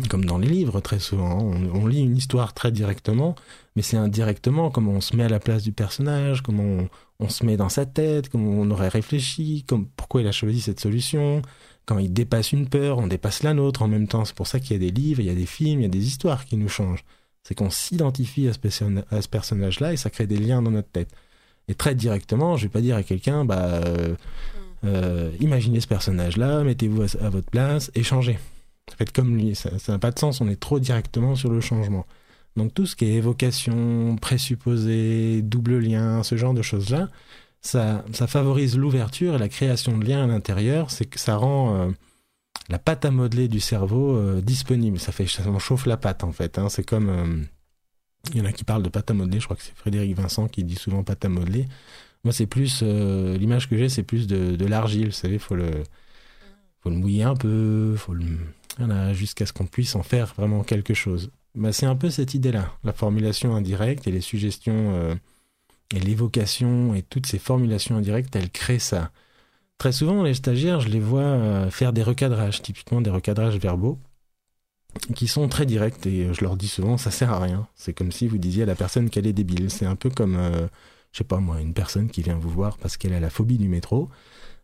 comme 0.08 0.24
dans 0.24 0.38
les 0.38 0.48
livres 0.48 0.80
très 0.80 0.98
souvent. 0.98 1.38
On, 1.38 1.86
lit 1.86 2.02
une 2.02 2.16
histoire 2.16 2.54
très 2.54 2.72
directement, 2.72 3.34
mais 3.76 3.82
c'est 3.82 3.96
indirectement 3.96 4.70
comment 4.70 4.92
on 4.92 5.00
se 5.00 5.16
met 5.16 5.24
à 5.24 5.28
la 5.28 5.40
place 5.40 5.62
du 5.62 5.72
personnage, 5.72 6.42
comment 6.42 6.88
on, 7.20 7.28
se 7.28 7.44
met 7.44 7.56
dans 7.56 7.68
sa 7.68 7.86
tête, 7.86 8.28
comment 8.28 8.50
on 8.50 8.70
aurait 8.70 8.88
réfléchi, 8.88 9.64
comme, 9.66 9.86
pourquoi 9.96 10.20
il 10.20 10.26
a 10.26 10.32
choisi 10.32 10.60
cette 10.60 10.80
solution. 10.80 11.42
Quand 11.86 11.98
il 11.98 12.12
dépasse 12.12 12.52
une 12.52 12.68
peur, 12.68 12.98
on 12.98 13.06
dépasse 13.06 13.42
la 13.42 13.54
nôtre 13.54 13.82
en 13.82 13.88
même 13.88 14.08
temps. 14.08 14.24
C'est 14.24 14.36
pour 14.36 14.46
ça 14.46 14.60
qu'il 14.60 14.72
y 14.72 14.76
a 14.76 14.78
des 14.78 14.90
livres, 14.90 15.20
il 15.20 15.26
y 15.26 15.30
a 15.30 15.34
des 15.34 15.46
films, 15.46 15.80
il 15.80 15.84
y 15.84 15.86
a 15.86 15.90
des 15.90 16.06
histoires 16.06 16.44
qui 16.44 16.56
nous 16.56 16.68
changent. 16.68 17.04
C'est 17.42 17.54
qu'on 17.54 17.70
s'identifie 17.70 18.46
à 18.48 18.52
ce, 18.52 19.28
personnage-là 19.28 19.94
et 19.94 19.96
ça 19.96 20.10
crée 20.10 20.26
des 20.26 20.36
liens 20.36 20.60
dans 20.60 20.70
notre 20.70 20.90
tête. 20.90 21.10
Et 21.66 21.74
très 21.74 21.94
directement, 21.94 22.56
je 22.56 22.64
vais 22.64 22.68
pas 22.68 22.80
dire 22.80 22.96
à 22.96 23.02
quelqu'un, 23.02 23.44
bah, 23.44 23.80
euh, 23.84 24.14
euh, 24.84 25.30
imaginez 25.40 25.80
ce 25.80 25.86
personnage-là, 25.86 26.62
mettez-vous 26.62 27.02
à, 27.02 27.30
votre 27.30 27.50
place 27.50 27.90
et 27.94 28.02
changez. 28.02 28.38
Faites 28.96 29.12
comme 29.12 29.36
lui, 29.36 29.54
ça 29.54 29.70
n'a 29.88 29.98
pas 29.98 30.10
de 30.10 30.18
sens, 30.18 30.40
on 30.40 30.48
est 30.48 30.60
trop 30.60 30.80
directement 30.80 31.34
sur 31.34 31.50
le 31.50 31.60
changement. 31.60 32.06
Donc 32.56 32.74
tout 32.74 32.86
ce 32.86 32.96
qui 32.96 33.04
est 33.04 33.14
évocation, 33.14 34.16
présupposé, 34.16 35.42
double 35.42 35.78
lien, 35.78 36.22
ce 36.22 36.36
genre 36.36 36.54
de 36.54 36.62
choses-là, 36.62 37.08
ça, 37.60 38.04
ça 38.12 38.26
favorise 38.26 38.76
l'ouverture 38.76 39.34
et 39.34 39.38
la 39.38 39.48
création 39.48 39.96
de 39.96 40.04
liens 40.04 40.24
à 40.24 40.26
l'intérieur, 40.26 40.90
c'est 40.90 41.04
que 41.04 41.18
ça 41.18 41.36
rend 41.36 41.76
euh, 41.76 41.90
la 42.68 42.78
pâte 42.78 43.04
à 43.04 43.10
modeler 43.10 43.48
du 43.48 43.60
cerveau 43.60 44.16
euh, 44.16 44.40
disponible. 44.40 44.98
Ça 44.98 45.12
fait, 45.12 45.26
ça 45.26 45.42
chauffe 45.58 45.86
la 45.86 45.96
pâte 45.96 46.24
en 46.24 46.32
fait. 46.32 46.58
Hein. 46.58 46.68
C'est 46.68 46.84
comme, 46.84 47.08
euh, 47.08 47.42
il 48.32 48.38
y 48.38 48.40
en 48.40 48.44
a 48.44 48.52
qui 48.52 48.64
parlent 48.64 48.82
de 48.82 48.88
pâte 48.88 49.10
à 49.10 49.14
modeler. 49.14 49.40
Je 49.40 49.44
crois 49.44 49.56
que 49.56 49.62
c'est 49.62 49.76
Frédéric 49.76 50.16
Vincent 50.16 50.48
qui 50.48 50.64
dit 50.64 50.76
souvent 50.76 51.04
pâte 51.04 51.24
à 51.24 51.28
modeler. 51.28 51.66
Moi, 52.24 52.32
c'est 52.32 52.46
plus 52.46 52.82
l'image 52.82 53.68
que 53.68 53.78
j'ai, 53.78 53.88
c'est 53.88 54.02
plus 54.02 54.26
de, 54.26 54.56
de 54.56 54.66
l'argile. 54.66 55.06
Vous 55.06 55.12
savez, 55.12 55.38
faut 55.38 55.54
le, 55.54 55.84
faut 56.80 56.90
le 56.90 56.96
mouiller 56.96 57.22
un 57.22 57.36
peu, 57.36 57.94
faut 57.96 58.12
le 58.12 58.24
jusqu'à 59.12 59.46
ce 59.46 59.52
qu'on 59.52 59.66
puisse 59.66 59.94
en 59.94 60.02
faire 60.02 60.34
vraiment 60.36 60.62
quelque 60.62 60.94
chose. 60.94 61.30
Bah, 61.54 61.72
c'est 61.72 61.86
un 61.86 61.96
peu 61.96 62.10
cette 62.10 62.34
idée-là, 62.34 62.72
la 62.84 62.92
formulation 62.92 63.56
indirecte 63.56 64.06
et 64.06 64.12
les 64.12 64.20
suggestions 64.20 64.92
euh, 64.94 65.14
et 65.90 65.98
l'évocation 65.98 66.94
et 66.94 67.02
toutes 67.02 67.26
ces 67.26 67.38
formulations 67.38 67.96
indirectes, 67.96 68.36
elles 68.36 68.50
créent 68.50 68.78
ça. 68.78 69.10
Très 69.78 69.92
souvent, 69.92 70.22
les 70.22 70.34
stagiaires, 70.34 70.80
je 70.80 70.88
les 70.88 71.00
vois 71.00 71.20
euh, 71.20 71.70
faire 71.70 71.92
des 71.92 72.02
recadrages, 72.02 72.62
typiquement 72.62 73.00
des 73.00 73.10
recadrages 73.10 73.56
verbaux, 73.56 73.98
qui 75.14 75.28
sont 75.28 75.48
très 75.48 75.66
directs 75.66 76.06
et 76.06 76.32
je 76.32 76.40
leur 76.42 76.56
dis 76.56 76.68
souvent, 76.68 76.96
ça 76.96 77.10
sert 77.10 77.32
à 77.32 77.40
rien. 77.40 77.66
C'est 77.74 77.92
comme 77.92 78.12
si 78.12 78.26
vous 78.26 78.38
disiez 78.38 78.64
à 78.64 78.66
la 78.66 78.74
personne 78.74 79.10
qu'elle 79.10 79.26
est 79.26 79.32
débile. 79.32 79.70
C'est 79.70 79.86
un 79.86 79.96
peu 79.96 80.10
comme, 80.10 80.36
euh, 80.36 80.66
je 81.12 81.18
sais 81.18 81.24
pas 81.24 81.38
moi, 81.38 81.60
une 81.60 81.74
personne 81.74 82.10
qui 82.10 82.22
vient 82.22 82.36
vous 82.36 82.50
voir 82.50 82.76
parce 82.78 82.96
qu'elle 82.96 83.14
a 83.14 83.20
la 83.20 83.30
phobie 83.30 83.58
du 83.58 83.68
métro 83.68 84.08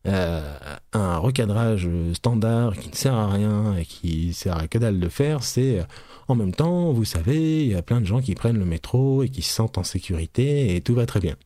euh, 0.07 0.57
un 0.93 1.17
recadrage 1.17 1.89
standard 2.13 2.77
qui 2.77 2.91
ne 2.91 2.95
sert 2.95 3.15
à 3.15 3.33
rien 3.33 3.77
et 3.77 3.87
qui 3.87 4.35
sert 4.35 4.57
à 4.59 4.69
que 4.69 4.79
dalle 4.79 5.01
de 5.01 5.09
faire, 5.09 5.43
c'est 5.43 5.81
euh, 5.81 5.85
en 6.29 6.35
même 6.35 6.55
temps, 6.55 6.93
vous 6.93 7.05
savez, 7.05 7.65
il 7.65 7.71
y 7.71 7.75
a 7.75 7.83
plein 7.83 8.01
de 8.01 8.07
gens 8.07 8.21
qui 8.21 8.35
prennent 8.35 8.59
le 8.59 8.65
métro 8.65 9.23
et 9.23 9.29
qui 9.29 9.43
se 9.43 9.53
sentent 9.53 9.79
en 9.79 9.85
sécurité 9.85 10.77
et 10.77 10.81
tout 10.81 10.95
va 10.95 11.07
très 11.07 11.21
bien. 11.21 11.37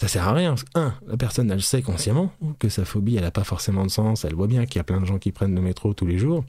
Ça 0.00 0.08
sert 0.08 0.26
à 0.26 0.32
rien. 0.32 0.54
Un, 0.74 0.94
la 1.06 1.16
personne, 1.16 1.50
elle 1.50 1.62
sait 1.62 1.82
consciemment 1.82 2.32
que 2.58 2.68
sa 2.68 2.84
phobie, 2.84 3.16
elle 3.16 3.22
n'a 3.22 3.30
pas 3.30 3.44
forcément 3.44 3.84
de 3.84 3.90
sens. 3.90 4.24
Elle 4.24 4.34
voit 4.34 4.48
bien 4.48 4.66
qu'il 4.66 4.76
y 4.76 4.80
a 4.80 4.84
plein 4.84 5.00
de 5.00 5.06
gens 5.06 5.18
qui 5.18 5.32
prennent 5.32 5.54
le 5.54 5.60
métro 5.60 5.94
tous 5.94 6.06
les 6.06 6.18
jours. 6.18 6.44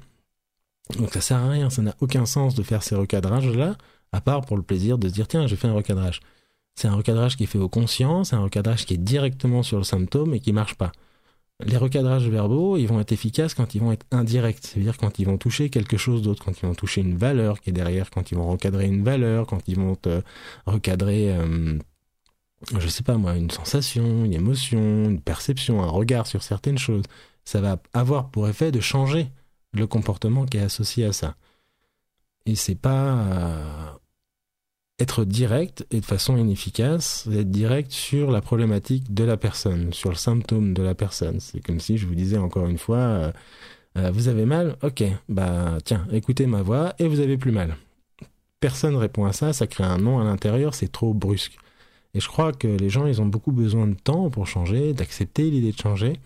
Donc 0.97 1.11
ça 1.13 1.21
sert 1.21 1.37
à 1.37 1.49
rien. 1.49 1.69
Ça 1.69 1.81
n'a 1.81 1.95
aucun 1.99 2.25
sens 2.25 2.55
de 2.55 2.63
faire 2.63 2.83
ces 2.83 2.95
recadrages-là, 2.95 3.77
à 4.11 4.21
part 4.21 4.41
pour 4.41 4.57
le 4.57 4.63
plaisir 4.63 4.97
de 4.97 5.07
se 5.07 5.13
dire, 5.13 5.27
tiens, 5.27 5.45
j'ai 5.45 5.55
fait 5.55 5.67
un 5.67 5.73
recadrage. 5.73 6.21
C'est 6.75 6.87
un 6.87 6.95
recadrage 6.95 7.37
qui 7.37 7.43
est 7.43 7.47
fait 7.47 7.59
au 7.59 7.69
conscient, 7.69 8.23
c'est 8.23 8.35
un 8.35 8.43
recadrage 8.43 8.85
qui 8.85 8.95
est 8.95 8.97
directement 8.97 9.63
sur 9.63 9.77
le 9.77 9.83
symptôme 9.83 10.33
et 10.33 10.39
qui 10.39 10.53
marche 10.53 10.75
pas. 10.75 10.91
Les 11.65 11.77
recadrages 11.77 12.27
verbaux, 12.27 12.77
ils 12.77 12.87
vont 12.87 12.99
être 12.99 13.11
efficaces 13.11 13.53
quand 13.53 13.75
ils 13.75 13.79
vont 13.79 13.91
être 13.91 14.05
indirects, 14.11 14.59
c'est-à-dire 14.61 14.97
quand 14.97 15.19
ils 15.19 15.25
vont 15.25 15.37
toucher 15.37 15.69
quelque 15.69 15.97
chose 15.97 16.21
d'autre, 16.21 16.43
quand 16.43 16.59
ils 16.61 16.65
vont 16.65 16.73
toucher 16.73 17.01
une 17.01 17.15
valeur 17.15 17.61
qui 17.61 17.69
est 17.69 17.73
derrière, 17.73 18.09
quand 18.09 18.31
ils 18.31 18.35
vont 18.35 18.47
recadrer 18.47 18.87
une 18.87 19.03
valeur, 19.03 19.45
quand 19.45 19.61
ils 19.67 19.77
vont 19.77 19.95
recadrer, 20.65 21.33
euh, 21.33 21.77
je 22.77 22.87
sais 22.87 23.03
pas 23.03 23.17
moi, 23.17 23.35
une 23.37 23.51
sensation, 23.51 24.25
une 24.25 24.33
émotion, 24.33 25.05
une 25.05 25.21
perception, 25.21 25.81
un 25.83 25.87
regard 25.87 26.27
sur 26.27 26.43
certaines 26.43 26.77
choses. 26.77 27.05
Ça 27.45 27.61
va 27.61 27.81
avoir 27.93 28.29
pour 28.29 28.47
effet 28.47 28.71
de 28.71 28.79
changer 28.79 29.29
le 29.73 29.87
comportement 29.87 30.45
qui 30.45 30.57
est 30.57 30.61
associé 30.61 31.05
à 31.05 31.13
ça. 31.13 31.35
Et 32.45 32.55
c'est 32.55 32.75
pas 32.75 33.15
euh, 33.15 33.91
être 34.99 35.25
direct 35.25 35.85
et 35.91 35.99
de 35.99 36.05
façon 36.05 36.37
inefficace, 36.37 37.27
être 37.31 37.49
direct 37.49 37.91
sur 37.91 38.31
la 38.31 38.41
problématique 38.41 39.13
de 39.13 39.23
la 39.23 39.37
personne, 39.37 39.91
sur 39.91 40.09
le 40.09 40.15
symptôme 40.15 40.73
de 40.73 40.83
la 40.83 40.95
personne. 40.95 41.39
C'est 41.39 41.61
comme 41.61 41.79
si 41.79 41.97
je 41.97 42.05
vous 42.05 42.15
disais 42.15 42.37
encore 42.37 42.67
une 42.67 42.77
fois, 42.77 42.97
euh, 42.97 43.31
euh, 43.97 44.11
vous 44.11 44.27
avez 44.27 44.45
mal, 44.45 44.77
ok, 44.83 45.03
bah 45.29 45.77
tiens, 45.83 46.07
écoutez 46.11 46.45
ma 46.45 46.61
voix 46.61 46.93
et 46.99 47.07
vous 47.07 47.19
avez 47.19 47.37
plus 47.37 47.51
mal. 47.51 47.77
Personne 48.59 48.95
répond 48.95 49.25
à 49.25 49.33
ça, 49.33 49.51
ça 49.51 49.67
crée 49.67 49.83
un 49.83 49.97
nom 49.97 50.19
à 50.19 50.23
l'intérieur, 50.23 50.73
c'est 50.75 50.91
trop 50.91 51.13
brusque. 51.13 51.57
Et 52.13 52.19
je 52.19 52.27
crois 52.27 52.53
que 52.53 52.67
les 52.67 52.89
gens, 52.89 53.07
ils 53.07 53.21
ont 53.21 53.25
beaucoup 53.25 53.51
besoin 53.51 53.87
de 53.87 53.95
temps 53.95 54.29
pour 54.29 54.45
changer, 54.45 54.93
d'accepter 54.93 55.49
l'idée 55.49 55.71
de 55.71 55.79
changer. 55.79 56.19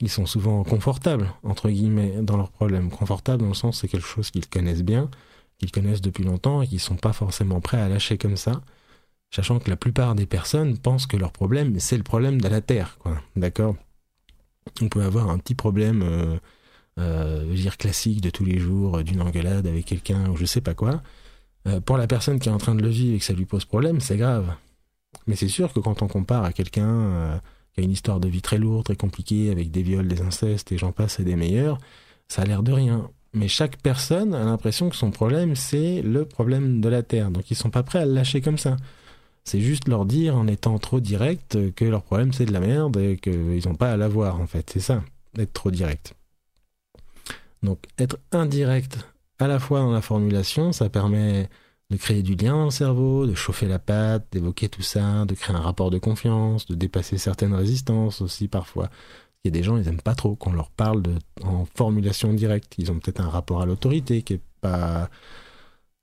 Ils 0.00 0.10
sont 0.10 0.26
souvent 0.26 0.64
confortables, 0.64 1.32
entre 1.44 1.70
guillemets, 1.70 2.14
dans 2.20 2.36
leurs 2.36 2.50
problèmes. 2.50 2.90
Confortables 2.90 3.42
dans 3.42 3.48
le 3.48 3.54
sens 3.54 3.80
c'est 3.80 3.88
quelque 3.88 4.06
chose 4.06 4.30
qu'ils 4.32 4.48
connaissent 4.48 4.82
bien 4.82 5.08
qu'ils 5.58 5.70
connaissent 5.70 6.00
depuis 6.00 6.24
longtemps 6.24 6.62
et 6.62 6.66
qui 6.66 6.78
sont 6.78 6.96
pas 6.96 7.12
forcément 7.12 7.60
prêts 7.60 7.80
à 7.80 7.88
lâcher 7.88 8.18
comme 8.18 8.36
ça, 8.36 8.62
sachant 9.30 9.58
que 9.58 9.70
la 9.70 9.76
plupart 9.76 10.14
des 10.14 10.26
personnes 10.26 10.78
pensent 10.78 11.06
que 11.06 11.16
leur 11.16 11.32
problème, 11.32 11.78
c'est 11.80 11.96
le 11.96 12.02
problème 12.02 12.40
de 12.40 12.48
la 12.48 12.60
Terre, 12.60 12.98
quoi. 12.98 13.20
D'accord? 13.36 13.76
On 14.80 14.88
peut 14.88 15.02
avoir 15.02 15.28
un 15.30 15.38
petit 15.38 15.54
problème, 15.54 16.02
euh, 16.02 16.38
euh, 16.98 17.54
dire 17.54 17.76
classique 17.76 18.20
de 18.20 18.30
tous 18.30 18.44
les 18.44 18.58
jours, 18.58 19.02
d'une 19.02 19.20
engueulade 19.20 19.66
avec 19.66 19.84
quelqu'un 19.84 20.30
ou 20.30 20.36
je 20.36 20.46
sais 20.46 20.60
pas 20.60 20.74
quoi. 20.74 21.02
Euh, 21.66 21.80
pour 21.80 21.96
la 21.96 22.06
personne 22.06 22.38
qui 22.38 22.48
est 22.48 22.52
en 22.52 22.58
train 22.58 22.74
de 22.74 22.82
le 22.82 22.88
vivre 22.88 23.14
et 23.14 23.18
que 23.18 23.24
ça 23.24 23.34
lui 23.34 23.44
pose 23.44 23.64
problème, 23.64 24.00
c'est 24.00 24.16
grave. 24.16 24.54
Mais 25.26 25.36
c'est 25.36 25.48
sûr 25.48 25.72
que 25.72 25.80
quand 25.80 26.02
on 26.02 26.08
compare 26.08 26.44
à 26.44 26.52
quelqu'un 26.52 27.40
qui 27.72 27.80
a 27.80 27.84
une 27.84 27.90
histoire 27.90 28.20
de 28.20 28.28
vie 28.28 28.42
très 28.42 28.58
lourde, 28.58 28.84
très 28.84 28.96
compliquée, 28.96 29.50
avec 29.50 29.70
des 29.70 29.82
viols, 29.82 30.08
des 30.08 30.22
incestes 30.22 30.72
et 30.72 30.78
j'en 30.78 30.92
passe 30.92 31.20
et 31.20 31.24
des 31.24 31.36
meilleurs, 31.36 31.78
ça 32.28 32.42
a 32.42 32.44
l'air 32.44 32.62
de 32.62 32.72
rien. 32.72 33.10
Mais 33.34 33.48
chaque 33.48 33.76
personne 33.78 34.32
a 34.32 34.44
l'impression 34.44 34.88
que 34.88 34.96
son 34.96 35.10
problème, 35.10 35.56
c'est 35.56 36.02
le 36.02 36.24
problème 36.24 36.80
de 36.80 36.88
la 36.88 37.02
Terre. 37.02 37.30
Donc 37.30 37.50
ils 37.50 37.56
sont 37.56 37.70
pas 37.70 37.82
prêts 37.82 37.98
à 37.98 38.06
le 38.06 38.14
lâcher 38.14 38.40
comme 38.40 38.58
ça. 38.58 38.76
C'est 39.42 39.60
juste 39.60 39.88
leur 39.88 40.06
dire 40.06 40.36
en 40.36 40.46
étant 40.46 40.78
trop 40.78 41.00
direct 41.00 41.58
que 41.74 41.84
leur 41.84 42.02
problème 42.02 42.32
c'est 42.32 42.46
de 42.46 42.52
la 42.52 42.60
merde 42.60 42.96
et 42.96 43.18
qu'ils 43.18 43.66
n'ont 43.66 43.74
pas 43.74 43.92
à 43.92 43.96
l'avoir 43.96 44.40
en 44.40 44.46
fait. 44.46 44.70
C'est 44.72 44.80
ça, 44.80 45.02
être 45.36 45.52
trop 45.52 45.70
direct. 45.70 46.14
Donc 47.62 47.80
être 47.98 48.18
indirect 48.32 48.98
à 49.38 49.48
la 49.48 49.58
fois 49.58 49.80
dans 49.80 49.92
la 49.92 50.00
formulation, 50.00 50.72
ça 50.72 50.88
permet 50.88 51.48
de 51.90 51.96
créer 51.96 52.22
du 52.22 52.34
lien 52.36 52.52
dans 52.52 52.64
le 52.66 52.70
cerveau, 52.70 53.26
de 53.26 53.34
chauffer 53.34 53.66
la 53.66 53.78
patte, 53.78 54.26
d'évoquer 54.32 54.68
tout 54.68 54.82
ça, 54.82 55.24
de 55.26 55.34
créer 55.34 55.54
un 55.54 55.60
rapport 55.60 55.90
de 55.90 55.98
confiance, 55.98 56.66
de 56.66 56.74
dépasser 56.74 57.18
certaines 57.18 57.54
résistances 57.54 58.22
aussi 58.22 58.48
parfois. 58.48 58.88
Il 59.44 59.48
y 59.48 59.50
a 59.50 59.52
des 59.52 59.62
gens, 59.62 59.76
ils 59.76 59.84
n'aiment 59.84 60.00
pas 60.00 60.14
trop 60.14 60.36
qu'on 60.36 60.52
leur 60.52 60.70
parle 60.70 61.02
en 61.42 61.66
formulation 61.76 62.32
directe. 62.32 62.74
Ils 62.78 62.90
ont 62.90 62.98
peut-être 62.98 63.20
un 63.20 63.28
rapport 63.28 63.60
à 63.60 63.66
l'autorité 63.66 64.22
qui 64.22 64.34
est 64.34 64.42
pas 64.62 65.10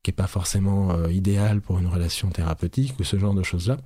qui 0.03 0.11
est 0.11 0.13
pas 0.15 0.27
forcément 0.27 0.91
euh, 0.91 1.11
idéal 1.11 1.61
pour 1.61 1.77
une 1.77 1.87
relation 1.87 2.29
thérapeutique 2.29 2.95
ou 2.99 3.03
ce 3.03 3.19
genre 3.19 3.33
de 3.33 3.43
choses-là. 3.43 3.77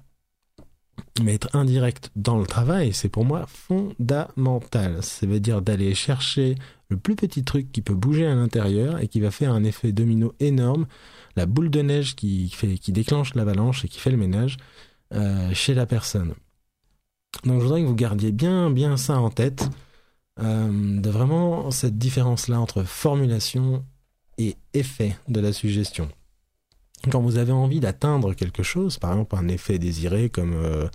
Mais 1.22 1.34
être 1.34 1.54
indirect 1.54 2.12
dans 2.16 2.38
le 2.38 2.46
travail, 2.46 2.94
c'est 2.94 3.10
pour 3.10 3.26
moi 3.26 3.46
fondamental. 3.48 5.02
Ça 5.04 5.26
veut 5.26 5.40
dire 5.40 5.62
d'aller 5.62 5.94
chercher 5.94 6.56
le 6.90 6.98
plus 6.98 7.16
petit 7.16 7.44
truc 7.44 7.72
qui 7.72 7.82
peut 7.82 7.94
bouger 7.94 8.26
à 8.26 8.36
l'intérieur 8.36 9.00
et 9.00 9.08
qui 9.08 9.20
va 9.20 9.32
faire 9.32 9.52
un 9.52 9.64
effet 9.64 9.92
domino 9.92 10.34
énorme, 10.40 10.88
la 11.36 11.46
boule 11.46 11.70
de 11.70 11.82
neige 11.82 12.16
qui, 12.16 12.50
fait, 12.50 12.78
qui 12.78 12.92
déclenche 12.92 13.36
l'avalanche 13.36 13.86
et 13.86 13.88
qui 13.88 14.00
fait 14.00 14.12
le 14.12 14.18
ménage 14.18 14.58
euh, 15.14 15.54
chez 15.54 15.74
la 15.74 15.86
personne. 15.86 16.34
Donc 17.44 17.60
je 17.60 17.66
voudrais 17.66 17.82
que 17.82 17.88
vous 17.88 17.96
gardiez 17.96 18.32
bien, 18.32 18.70
bien 18.72 18.98
ça 18.98 19.20
en 19.20 19.30
tête, 19.30 19.70
euh, 20.42 21.00
de 21.00 21.10
vraiment 21.10 21.72
cette 21.72 21.98
différence-là 21.98 22.60
entre 22.60 22.84
formulation 22.84 23.84
et 24.38 24.58
effet 24.74 25.18
de 25.28 25.40
la 25.40 25.54
suggestion. 25.54 26.10
Quand 27.12 27.22
vous 27.22 27.38
avez 27.38 27.52
envie 27.52 27.80
d'atteindre 27.80 28.34
quelque 28.34 28.64
chose, 28.64 28.98
par 28.98 29.12
exemple 29.12 29.36
un 29.36 29.48
effet 29.48 29.78
désiré 29.78 30.30
comme 30.30 30.54
euh, 30.54 30.88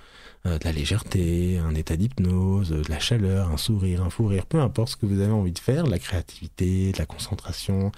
euh, 0.47 0.59
de 0.59 0.65
la 0.65 0.73
légèreté, 0.73 1.59
un 1.59 1.75
état 1.75 1.97
d'hypnose, 1.97 2.71
de 2.71 2.91
la 2.91 2.99
chaleur, 2.99 3.51
un 3.51 3.57
sourire, 3.57 4.03
un 4.03 4.11
fou 4.11 4.27
rire, 4.27 4.47
peu 4.47 4.61
importe 4.61 4.91
ce 4.91 4.97
que 4.97 5.07
vous 5.07 5.21
avez 5.21 5.33
envie 5.33 5.53
de 5.53 5.59
faire, 5.59 5.87
la 5.87 5.99
créativité, 5.99 6.93
de 6.93 6.99
la 6.99 7.07
concentration, 7.07 7.93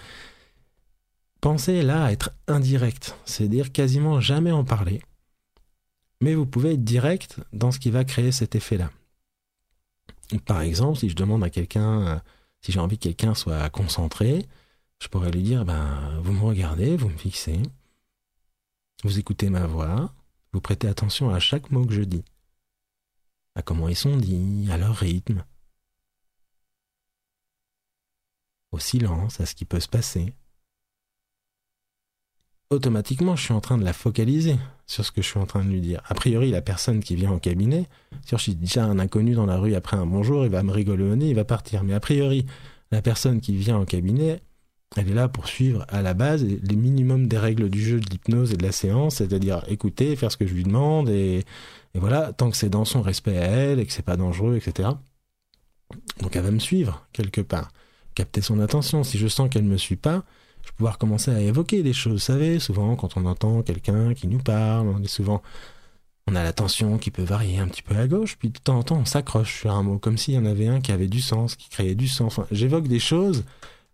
pensez 1.41 1.83
là 1.83 2.05
à 2.05 2.13
être 2.13 2.31
indirect, 2.49 3.17
c'est-à-dire 3.25 3.73
quasiment 3.73 4.21
jamais 4.21 4.53
en 4.53 4.65
parler, 4.65 5.03
mais 6.23 6.35
vous 6.35 6.47
pouvez 6.47 6.75
être 6.75 6.85
direct 6.85 7.41
dans 7.53 7.73
ce 7.73 7.81
qui 7.81 7.91
va 7.91 8.05
créer 8.05 8.31
cet 8.33 8.55
effet-là. 8.55 8.91
Par 10.47 10.63
exemple, 10.63 10.99
si 10.99 11.11
je 11.11 11.17
demande 11.17 11.43
à 11.45 11.51
quelqu'un, 11.51 12.07
euh, 12.07 12.19
si 12.61 12.71
j'ai 12.73 12.79
envie 12.79 12.97
que 12.97 13.03
quelqu'un 13.03 13.35
soit 13.35 13.69
concentré, 13.71 14.47
je 15.01 15.09
pourrais 15.09 15.33
lui 15.33 15.43
dire, 15.43 15.65
ben, 15.65 16.21
vous 16.23 16.33
me 16.33 16.45
regardez, 16.45 16.97
vous 16.97 17.09
me 17.09 17.19
fixez, 17.19 17.61
vous 19.03 19.19
écoutez 19.19 19.51
ma 19.51 19.67
voix, 19.67 20.15
vous 20.53 20.61
prêtez 20.61 20.87
attention 20.87 21.31
à 21.31 21.41
chaque 21.41 21.73
mot 21.73 21.85
que 21.85 21.93
je 21.93 22.03
dis, 22.03 22.25
à 23.57 23.63
comment 23.63 23.89
ils 23.89 23.97
sont 23.97 24.17
dits, 24.17 24.69
à 24.71 24.79
leur 24.79 24.95
rythme, 24.95 25.45
au 28.71 28.79
silence, 28.79 29.41
à 29.41 29.47
ce 29.47 29.57
qui 29.57 29.65
peut 29.65 29.81
se 29.81 29.89
passer. 29.89 30.33
Automatiquement, 32.73 33.37
je 33.37 33.43
suis 33.45 33.53
en 33.53 33.61
train 33.61 33.77
de 33.77 33.85
la 33.85 33.93
focaliser 33.93 34.57
sur 34.87 35.05
ce 35.05 35.13
que 35.13 35.21
je 35.21 35.29
suis 35.29 35.39
en 35.39 35.45
train 35.45 35.63
de 35.63 35.69
lui 35.69 35.83
dire. 35.83 36.01
A 36.09 36.15
priori, 36.15 36.51
la 36.51 36.63
personne 36.63 37.01
qui 37.01 37.15
vient 37.15 37.31
au 37.31 37.39
cabinet, 37.39 37.87
si 38.25 38.35
je 38.35 38.37
suis 38.41 38.55
déjà 38.55 38.87
un 38.87 38.99
inconnu 38.99 39.35
dans 39.35 39.45
la 39.45 39.59
rue 39.59 39.75
après 39.75 39.99
un 39.99 40.07
bonjour, 40.07 40.47
il 40.47 40.51
va 40.51 40.63
me 40.63 40.73
rigoler 40.73 41.05
au 41.05 41.15
nez, 41.15 41.29
il 41.29 41.35
va 41.35 41.45
partir. 41.45 41.85
Mais 41.85 41.93
a 41.93 42.01
priori, 42.01 42.47
la 42.91 43.03
personne 43.03 43.43
qui 43.43 43.55
vient 43.55 43.79
au 43.79 43.85
cabinet, 43.85 44.41
elle 44.97 45.11
est 45.11 45.15
là 45.15 45.29
pour 45.29 45.49
suivre 45.49 45.85
à 45.91 46.01
la 46.01 46.15
base 46.15 46.47
les 46.47 46.77
minimums 46.77 47.29
des 47.29 47.37
règles 47.37 47.69
du 47.69 47.83
jeu, 47.83 48.01
de 48.01 48.09
l'hypnose 48.09 48.55
et 48.55 48.57
de 48.57 48.65
la 48.65 48.73
séance, 48.73 49.17
c'est-à-dire 49.17 49.63
écouter, 49.69 50.17
faire 50.17 50.33
ce 50.33 50.39
que 50.39 50.47
je 50.47 50.55
lui 50.55 50.65
demande, 50.65 51.11
et, 51.11 51.45
voilà, 51.95 52.33
tant 52.33 52.51
que 52.51 52.57
c'est 52.57 52.71
dans 52.71 52.87
son 52.87 53.03
respect 53.03 53.37
à 53.37 53.49
elle 53.49 53.81
et 53.81 53.85
que 53.87 53.93
c'est 53.93 54.01
pas 54.01 54.17
dangereux, 54.17 54.57
etc. 54.57 54.89
Donc 56.23 56.37
elle 56.37 56.43
va 56.43 56.51
me 56.51 56.59
suivre 56.59 57.07
quelque 57.13 57.43
part, 57.43 57.71
capter 58.15 58.41
son 58.41 58.61
attention. 58.61 59.05
Si 59.05 59.19
je 59.19 59.29
sens 59.29 59.51
qu'elle 59.51 59.65
me 59.65 59.77
suit 59.77 59.97
pas, 59.97 60.25
je 60.65 60.73
pouvoir 60.73 60.99
commencer 60.99 61.31
à 61.31 61.41
évoquer 61.41 61.83
des 61.83 61.93
choses. 61.93 62.13
Vous 62.13 62.19
savez, 62.19 62.59
souvent 62.59 62.97
quand 62.97 63.17
on 63.17 63.27
entend 63.27 63.63
quelqu'un 63.63 64.15
qui 64.15 64.29
nous 64.29 64.39
parle, 64.39 64.89
on 64.89 65.05
souvent 65.07 65.43
on 66.29 66.37
a 66.37 66.45
l'attention 66.45 66.99
qui 66.99 67.11
peut 67.11 67.25
varier 67.25 67.59
un 67.59 67.67
petit 67.67 67.83
peu 67.83 67.97
à 67.97 68.07
gauche, 68.07 68.37
puis 68.39 68.51
de 68.51 68.59
temps 68.59 68.79
en 68.79 68.83
temps 68.83 68.99
on 68.99 69.05
s'accroche 69.05 69.61
sur 69.61 69.73
un 69.73 69.83
mot, 69.83 69.99
comme 69.99 70.17
s'il 70.17 70.35
y 70.35 70.39
en 70.39 70.47
avait 70.47 70.69
un 70.69 70.81
qui 70.81 70.93
avait 70.93 71.09
du 71.09 71.21
sens, 71.21 71.57
qui 71.57 71.69
créait 71.69 71.95
du 71.97 72.09
sens. 72.09 72.39
J'évoque 72.51 72.87
des 72.87 73.01
choses 73.01 73.45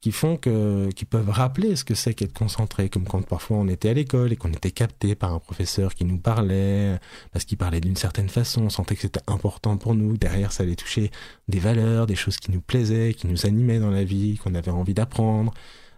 qui 0.01 0.13
font 0.13 0.37
que, 0.37 0.91
qui 0.93 1.05
peuvent 1.05 1.31
rappeler 1.31 1.75
ce 1.75 1.85
que 1.85 1.95
c'est 1.95 2.15
qu'être 2.15 2.33
concentré, 2.33 2.89
comme 2.89 3.05
quand 3.05 3.23
parfois 3.27 3.57
on 3.57 3.67
était 3.67 3.89
à 3.89 3.95
l'école 3.95 4.33
et 4.33 4.37
qu'on 4.37 4.53
était 4.53 4.71
capté 4.71 5.15
par 5.17 5.33
un 5.35 5.41
professeur 5.41 5.95
qui 5.95 6.05
nous 6.05 6.19
parlait, 6.19 6.99
parce 7.33 7.45
qu'il 7.45 7.59
parlait 7.59 7.81
d'une 7.81 7.97
certaine 7.97 8.29
façon, 8.29 8.63
on 8.63 8.71
sentait 8.71 8.95
que 8.95 9.03
c'était 9.03 9.21
important 9.27 9.77
pour 9.77 9.95
nous, 9.95 10.17
derrière 10.17 10.53
ça 10.53 10.63
allait 10.63 10.77
toucher 10.77 11.11
des 11.49 11.59
valeurs, 11.59 12.07
des 12.07 12.15
choses 12.15 12.37
qui 12.37 12.53
nous 12.53 12.61
plaisaient, 12.61 13.15
qui 13.15 13.27
nous 13.27 13.47
animaient 13.47 13.81
dans 13.81 13.91
la 13.91 14.05
vie, 14.05 14.39
qu'on 14.39 14.55
avait 14.55 14.71
envie 14.71 14.95
d'apprendre. 14.95 15.53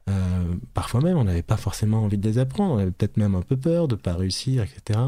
Euh, 0.09 0.55
parfois 0.75 1.01
même, 1.01 1.17
on 1.17 1.25
n'avait 1.25 1.43
pas 1.43 1.57
forcément 1.57 2.03
envie 2.03 2.19
de 2.19 2.29
les 2.29 2.39
apprendre, 2.39 2.75
on 2.75 2.79
avait 2.79 2.91
peut-être 2.91 3.17
même 3.17 3.35
un 3.35 3.43
peu 3.43 3.57
peur 3.57 3.87
de 3.87 3.95
pas 3.95 4.15
réussir, 4.15 4.63
etc. 4.63 4.99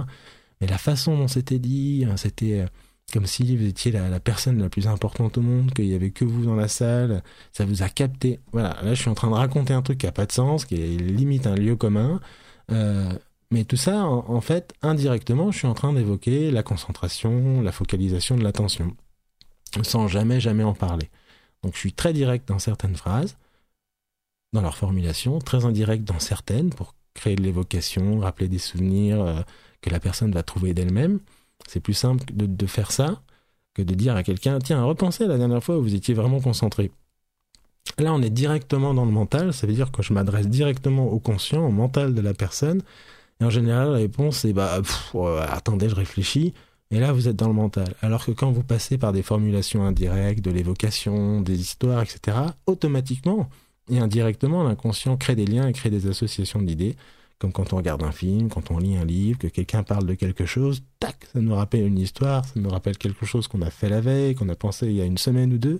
Mais 0.60 0.66
la 0.66 0.78
façon 0.78 1.16
dont 1.16 1.28
c'était 1.28 1.58
dit, 1.58 2.06
hein, 2.08 2.16
c'était 2.16 2.64
comme 3.12 3.26
si 3.26 3.56
vous 3.56 3.66
étiez 3.66 3.92
la, 3.92 4.20
personne 4.20 4.60
la 4.60 4.70
plus 4.70 4.88
importante 4.88 5.36
au 5.36 5.42
monde, 5.42 5.72
qu'il 5.74 5.86
y 5.86 5.94
avait 5.94 6.10
que 6.10 6.24
vous 6.24 6.46
dans 6.46 6.54
la 6.54 6.68
salle, 6.68 7.22
ça 7.52 7.64
vous 7.64 7.82
a 7.82 7.88
capté. 7.88 8.40
Voilà, 8.52 8.76
là 8.82 8.94
je 8.94 9.00
suis 9.00 9.10
en 9.10 9.14
train 9.14 9.28
de 9.28 9.34
raconter 9.34 9.74
un 9.74 9.82
truc 9.82 9.98
qui 9.98 10.06
a 10.06 10.12
pas 10.12 10.26
de 10.26 10.32
sens, 10.32 10.64
qui 10.64 10.76
est 10.76 10.96
limite 10.96 11.46
un 11.46 11.54
lieu 11.54 11.76
commun. 11.76 12.20
Euh, 12.70 13.12
mais 13.50 13.64
tout 13.64 13.76
ça, 13.76 14.06
en, 14.06 14.40
fait, 14.40 14.72
indirectement, 14.80 15.50
je 15.50 15.58
suis 15.58 15.66
en 15.66 15.74
train 15.74 15.92
d'évoquer 15.92 16.50
la 16.50 16.62
concentration, 16.62 17.60
la 17.60 17.70
focalisation 17.70 18.38
de 18.38 18.42
l'attention, 18.42 18.96
sans 19.82 20.08
jamais, 20.08 20.40
jamais 20.40 20.64
en 20.64 20.72
parler. 20.72 21.10
Donc 21.62 21.74
je 21.74 21.78
suis 21.78 21.92
très 21.92 22.14
direct 22.14 22.48
dans 22.48 22.58
certaines 22.58 22.96
phrases, 22.96 23.36
dans 24.52 24.62
leur 24.62 24.76
formulation, 24.76 25.38
très 25.38 25.64
indirect 25.64 26.04
dans 26.04 26.18
certaines, 26.18 26.70
pour 26.70 26.94
créer 27.14 27.36
de 27.36 27.42
l'évocation, 27.42 28.18
rappeler 28.20 28.48
des 28.48 28.58
souvenirs 28.58 29.22
euh, 29.22 29.40
que 29.80 29.90
la 29.90 30.00
personne 30.00 30.32
va 30.32 30.42
trouver 30.42 30.74
d'elle-même. 30.74 31.20
C'est 31.66 31.80
plus 31.80 31.94
simple 31.94 32.24
de, 32.34 32.66
faire 32.66 32.90
ça 32.90 33.22
que 33.74 33.82
de 33.82 33.94
dire 33.94 34.16
à 34.16 34.22
quelqu'un 34.22 34.58
tiens, 34.58 34.82
repensez 34.84 35.26
la 35.26 35.38
dernière 35.38 35.62
fois 35.62 35.78
où 35.78 35.82
vous 35.82 35.94
étiez 35.94 36.14
vraiment 36.14 36.40
concentré. 36.40 36.90
Là, 37.98 38.12
on 38.12 38.22
est 38.22 38.30
directement 38.30 38.94
dans 38.94 39.04
le 39.04 39.10
mental, 39.10 39.52
ça 39.52 39.66
veut 39.66 39.72
dire 39.72 39.90
que 39.90 40.02
je 40.02 40.12
m'adresse 40.12 40.48
directement 40.48 41.06
au 41.06 41.18
conscient, 41.18 41.64
au 41.66 41.70
mental 41.70 42.14
de 42.14 42.20
la 42.20 42.34
personne. 42.34 42.82
Et 43.40 43.44
en 43.44 43.50
général, 43.50 43.92
la 43.92 43.98
réponse 43.98 44.44
est 44.44 44.52
bah, 44.52 44.80
attendez, 45.50 45.88
je 45.88 45.94
réfléchis. 45.94 46.54
Et 46.90 47.00
là, 47.00 47.12
vous 47.12 47.26
êtes 47.26 47.36
dans 47.36 47.48
le 47.48 47.54
mental. 47.54 47.94
Alors 48.02 48.24
que 48.24 48.32
quand 48.32 48.52
vous 48.52 48.62
passez 48.62 48.98
par 48.98 49.12
des 49.12 49.22
formulations 49.22 49.84
indirectes, 49.84 50.44
de 50.44 50.50
l'évocation, 50.50 51.40
des 51.40 51.60
histoires, 51.60 52.02
etc., 52.02 52.36
automatiquement 52.66 53.48
et 53.90 53.98
indirectement, 53.98 54.62
l'inconscient 54.62 55.16
crée 55.16 55.34
des 55.34 55.46
liens 55.46 55.68
et 55.68 55.72
crée 55.72 55.90
des 55.90 56.06
associations 56.06 56.62
d'idées 56.62 56.96
comme 57.42 57.52
quand 57.52 57.72
on 57.72 57.78
regarde 57.78 58.04
un 58.04 58.12
film, 58.12 58.48
quand 58.48 58.70
on 58.70 58.78
lit 58.78 58.96
un 58.96 59.04
livre, 59.04 59.36
que 59.36 59.48
quelqu'un 59.48 59.82
parle 59.82 60.06
de 60.06 60.14
quelque 60.14 60.46
chose, 60.46 60.84
tac, 61.00 61.26
ça 61.32 61.40
nous 61.40 61.56
rappelle 61.56 61.84
une 61.84 61.98
histoire, 61.98 62.44
ça 62.44 62.52
nous 62.54 62.70
rappelle 62.70 62.96
quelque 62.96 63.26
chose 63.26 63.48
qu'on 63.48 63.62
a 63.62 63.70
fait 63.70 63.88
la 63.88 64.00
veille, 64.00 64.36
qu'on 64.36 64.48
a 64.48 64.54
pensé 64.54 64.86
il 64.86 64.92
y 64.92 65.00
a 65.00 65.04
une 65.04 65.18
semaine 65.18 65.52
ou 65.52 65.58
deux, 65.58 65.78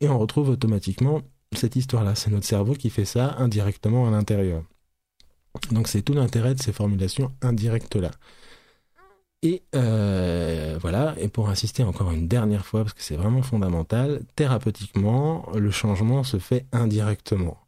et 0.00 0.08
on 0.08 0.16
retrouve 0.20 0.50
automatiquement 0.50 1.22
cette 1.52 1.74
histoire-là. 1.74 2.14
C'est 2.14 2.30
notre 2.30 2.46
cerveau 2.46 2.74
qui 2.74 2.90
fait 2.90 3.04
ça 3.04 3.34
indirectement 3.38 4.06
à 4.06 4.12
l'intérieur. 4.12 4.62
Donc 5.72 5.88
c'est 5.88 6.02
tout 6.02 6.12
l'intérêt 6.12 6.54
de 6.54 6.62
ces 6.62 6.72
formulations 6.72 7.32
indirectes-là. 7.42 8.12
Et 9.44 9.62
euh, 9.74 10.78
voilà, 10.80 11.14
et 11.18 11.28
pour 11.28 11.50
insister 11.50 11.84
encore 11.84 12.10
une 12.12 12.26
dernière 12.26 12.64
fois, 12.64 12.80
parce 12.82 12.94
que 12.94 13.02
c'est 13.02 13.14
vraiment 13.14 13.42
fondamental, 13.42 14.22
thérapeutiquement, 14.36 15.46
le 15.54 15.70
changement 15.70 16.24
se 16.24 16.38
fait 16.38 16.64
indirectement. 16.72 17.58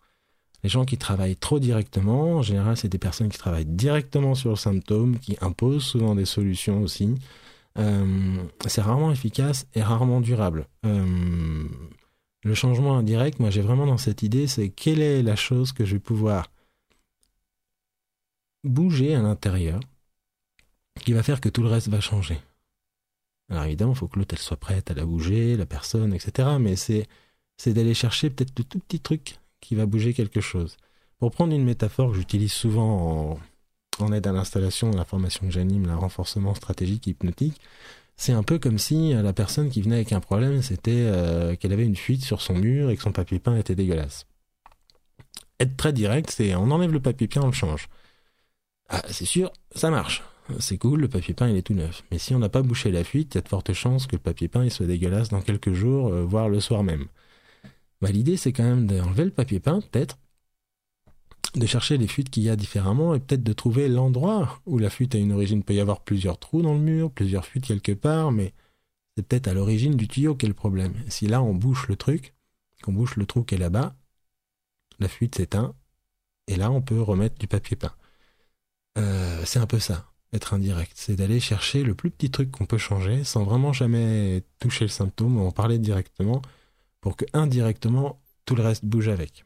Les 0.64 0.70
gens 0.70 0.86
qui 0.86 0.96
travaillent 0.96 1.36
trop 1.36 1.58
directement, 1.58 2.36
en 2.36 2.42
général, 2.42 2.78
c'est 2.78 2.88
des 2.88 2.96
personnes 2.96 3.28
qui 3.28 3.36
travaillent 3.36 3.66
directement 3.66 4.34
sur 4.34 4.50
le 4.50 4.56
symptôme, 4.56 5.18
qui 5.18 5.36
imposent 5.42 5.84
souvent 5.84 6.14
des 6.14 6.24
solutions 6.24 6.80
aussi. 6.80 7.14
Euh, 7.78 8.42
c'est 8.66 8.80
rarement 8.80 9.12
efficace 9.12 9.66
et 9.74 9.82
rarement 9.82 10.22
durable. 10.22 10.68
Euh, 10.86 11.68
le 12.42 12.54
changement 12.54 12.96
indirect, 12.96 13.38
moi 13.38 13.50
j'ai 13.50 13.60
vraiment 13.60 13.86
dans 13.86 13.98
cette 13.98 14.22
idée, 14.22 14.46
c'est 14.46 14.70
quelle 14.70 15.02
est 15.02 15.22
la 15.22 15.36
chose 15.36 15.72
que 15.72 15.84
je 15.84 15.96
vais 15.96 16.00
pouvoir 16.00 16.46
bouger 18.64 19.14
à 19.14 19.20
l'intérieur 19.20 19.80
qui 21.00 21.12
va 21.12 21.22
faire 21.22 21.40
que 21.40 21.48
tout 21.48 21.62
le 21.62 21.68
reste 21.68 21.88
va 21.88 22.00
changer. 22.00 22.38
Alors 23.48 23.64
évidemment, 23.64 23.92
il 23.92 23.98
faut 23.98 24.09
que 24.09 24.18
l'autre 24.18 24.35
elle 24.35 24.42
soit 24.42 24.56
prête 24.56 24.90
à 24.90 24.94
la 24.94 25.04
bouger, 25.04 25.56
la 25.56 25.66
personne, 25.66 26.12
etc. 26.12 26.48
Mais 26.59 26.76
c'est 26.76 27.06
c'est 27.56 27.72
d'aller 27.72 27.94
chercher 27.94 28.28
peut-être 28.30 28.59
le 28.59 28.64
tout 28.64 28.78
petit 28.80 29.00
truc 29.00 29.38
qui 29.61 29.74
va 29.74 29.87
bouger 29.87 30.12
quelque 30.12 30.40
chose. 30.40 30.76
Pour 31.18 31.30
prendre 31.30 31.54
une 31.54 31.64
métaphore 31.64 32.11
que 32.11 32.16
j'utilise 32.16 32.52
souvent 32.52 33.38
en 33.98 34.12
aide 34.12 34.26
à 34.26 34.32
l'installation 34.32 34.90
la 34.90 35.04
formation 35.04 35.46
que 35.46 35.52
j'anime, 35.52 35.87
le 35.87 35.96
renforcement 35.96 36.54
stratégique 36.54 37.06
hypnotique, 37.06 37.61
c'est 38.16 38.32
un 38.32 38.42
peu 38.42 38.59
comme 38.59 38.78
si 38.78 39.14
la 39.14 39.32
personne 39.32 39.70
qui 39.70 39.80
venait 39.80 39.96
avec 39.96 40.12
un 40.12 40.20
problème, 40.20 40.61
c'était 40.61 41.56
qu'elle 41.59 41.72
avait 41.72 41.87
une 41.87 41.96
fuite 41.96 42.24
sur 42.24 42.42
son 42.42 42.54
mur 42.54 42.90
et 42.90 42.96
que 42.96 43.02
son 43.02 43.12
papier 43.12 43.38
peint 43.38 43.56
était 43.56 43.74
dégueulasse. 43.74 44.26
Être 45.61 45.76
très 45.76 45.94
direct, 45.94 46.30
c'est 46.30 46.54
on 46.54 46.70
enlève 46.70 46.92
le 46.92 47.00
papier 47.00 47.28
peint, 47.28 47.40
on 47.42 47.46
le 47.46 47.52
change. 47.52 47.88
Ah, 48.90 49.02
c'est 49.11 49.24
sûr, 49.24 49.50
ça 49.74 49.90
marche. 49.90 50.22
C'est 50.61 50.78
cool, 50.78 51.00
le 51.00 51.09
papier 51.09 51.35
peint 51.35 51.48
il 51.48 51.56
est 51.56 51.62
tout 51.62 51.74
neuf. 51.74 52.04
Mais 52.11 52.18
si 52.18 52.35
on 52.35 52.38
n'a 52.38 52.48
pas 52.48 52.62
bouché 52.62 52.90
la 52.90 53.04
fuite, 53.04 53.35
il 53.35 53.38
y 53.38 53.40
a 53.40 53.42
de 53.42 53.48
fortes 53.48 53.72
chances 53.72 54.06
que 54.06 54.16
le 54.16 54.22
papier 54.22 54.48
peint 54.48 54.64
il 54.64 54.70
soit 54.70 54.87
dégueulasse 54.87 55.28
dans 55.28 55.42
quelques 55.42 55.72
jours, 55.72 56.09
euh, 56.09 56.24
voire 56.24 56.48
le 56.48 56.61
soir 56.61 56.82
même. 56.85 57.06
Bah, 58.00 58.11
L'idée 58.11 58.37
c'est 58.37 58.52
quand 58.52 58.64
même 58.64 58.87
d'enlever 58.87 59.24
le 59.24 59.30
papier 59.30 59.61
peint, 59.61 59.80
peut-être, 59.80 60.18
de 61.56 61.66
chercher 61.66 61.96
les 61.98 62.06
fuites 62.06 62.30
qu'il 62.30 62.42
y 62.44 62.50
a 62.50 62.56
différemment 62.56 63.14
et 63.14 63.20
peut-être 63.20 63.42
de 63.42 63.52
trouver 63.52 63.88
l'endroit 63.88 64.61
où 64.66 64.78
la 64.78 64.90
fuite 64.90 65.14
a 65.14 65.18
une 65.18 65.32
origine. 65.32 65.59
Il 65.59 65.64
peut 65.64 65.74
y 65.74 65.80
avoir 65.80 66.00
plusieurs 66.00 66.38
trous 66.38 66.62
dans 66.62 66.74
le 66.74 66.80
mur, 66.80 67.11
plusieurs 67.11 67.46
fuites 67.46 67.66
quelque 67.66 67.92
part, 67.92 68.30
mais 68.32 68.52
c'est 69.16 69.26
peut-être 69.26 69.48
à 69.48 69.54
l'origine 69.54 69.96
du 69.96 70.09
tuyau 70.09 70.35
qu'est 70.35 70.46
le 70.46 70.54
problème. 70.54 70.94
Si 71.09 71.26
là 71.26 71.42
on 71.42 71.54
bouche 71.54 71.88
le 71.88 71.96
truc, 71.96 72.35
qu'on 72.82 72.92
bouche 72.92 73.16
le 73.16 73.26
trou 73.26 73.42
qui 73.42 73.54
est 73.54 73.59
là-bas, 73.59 73.96
la 75.00 75.09
fuite 75.09 75.37
s'éteint, 75.37 75.74
et 76.48 76.56
là 76.56 76.70
on 76.70 76.82
peut 76.82 77.00
remettre 77.00 77.38
du 77.38 77.48
papier 77.48 77.76
peint. 77.76 77.94
Euh, 78.98 79.42
c'est 79.44 79.59
un 79.59 79.66
peu 79.66 79.78
ça 79.78 80.06
indirect. 80.55 80.92
C'est 80.94 81.16
d'aller 81.16 81.40
chercher 81.40 81.83
le 81.83 81.94
plus 81.94 82.11
petit 82.11 82.31
truc 82.31 82.51
qu'on 82.51 82.66
peut 82.66 82.79
changer 82.79 83.25
sans 83.25 83.44
vraiment 83.44 83.72
jamais 83.72 84.42
toucher 84.59 84.85
le 84.85 84.90
symptôme 84.90 85.38
en 85.38 85.51
parler 85.51 85.79
directement 85.79 86.42
pour 87.01 87.16
que 87.16 87.25
indirectement 87.33 88.18
tout 88.44 88.55
le 88.55 88.62
reste 88.62 88.85
bouge 88.85 89.09
avec. 89.09 89.44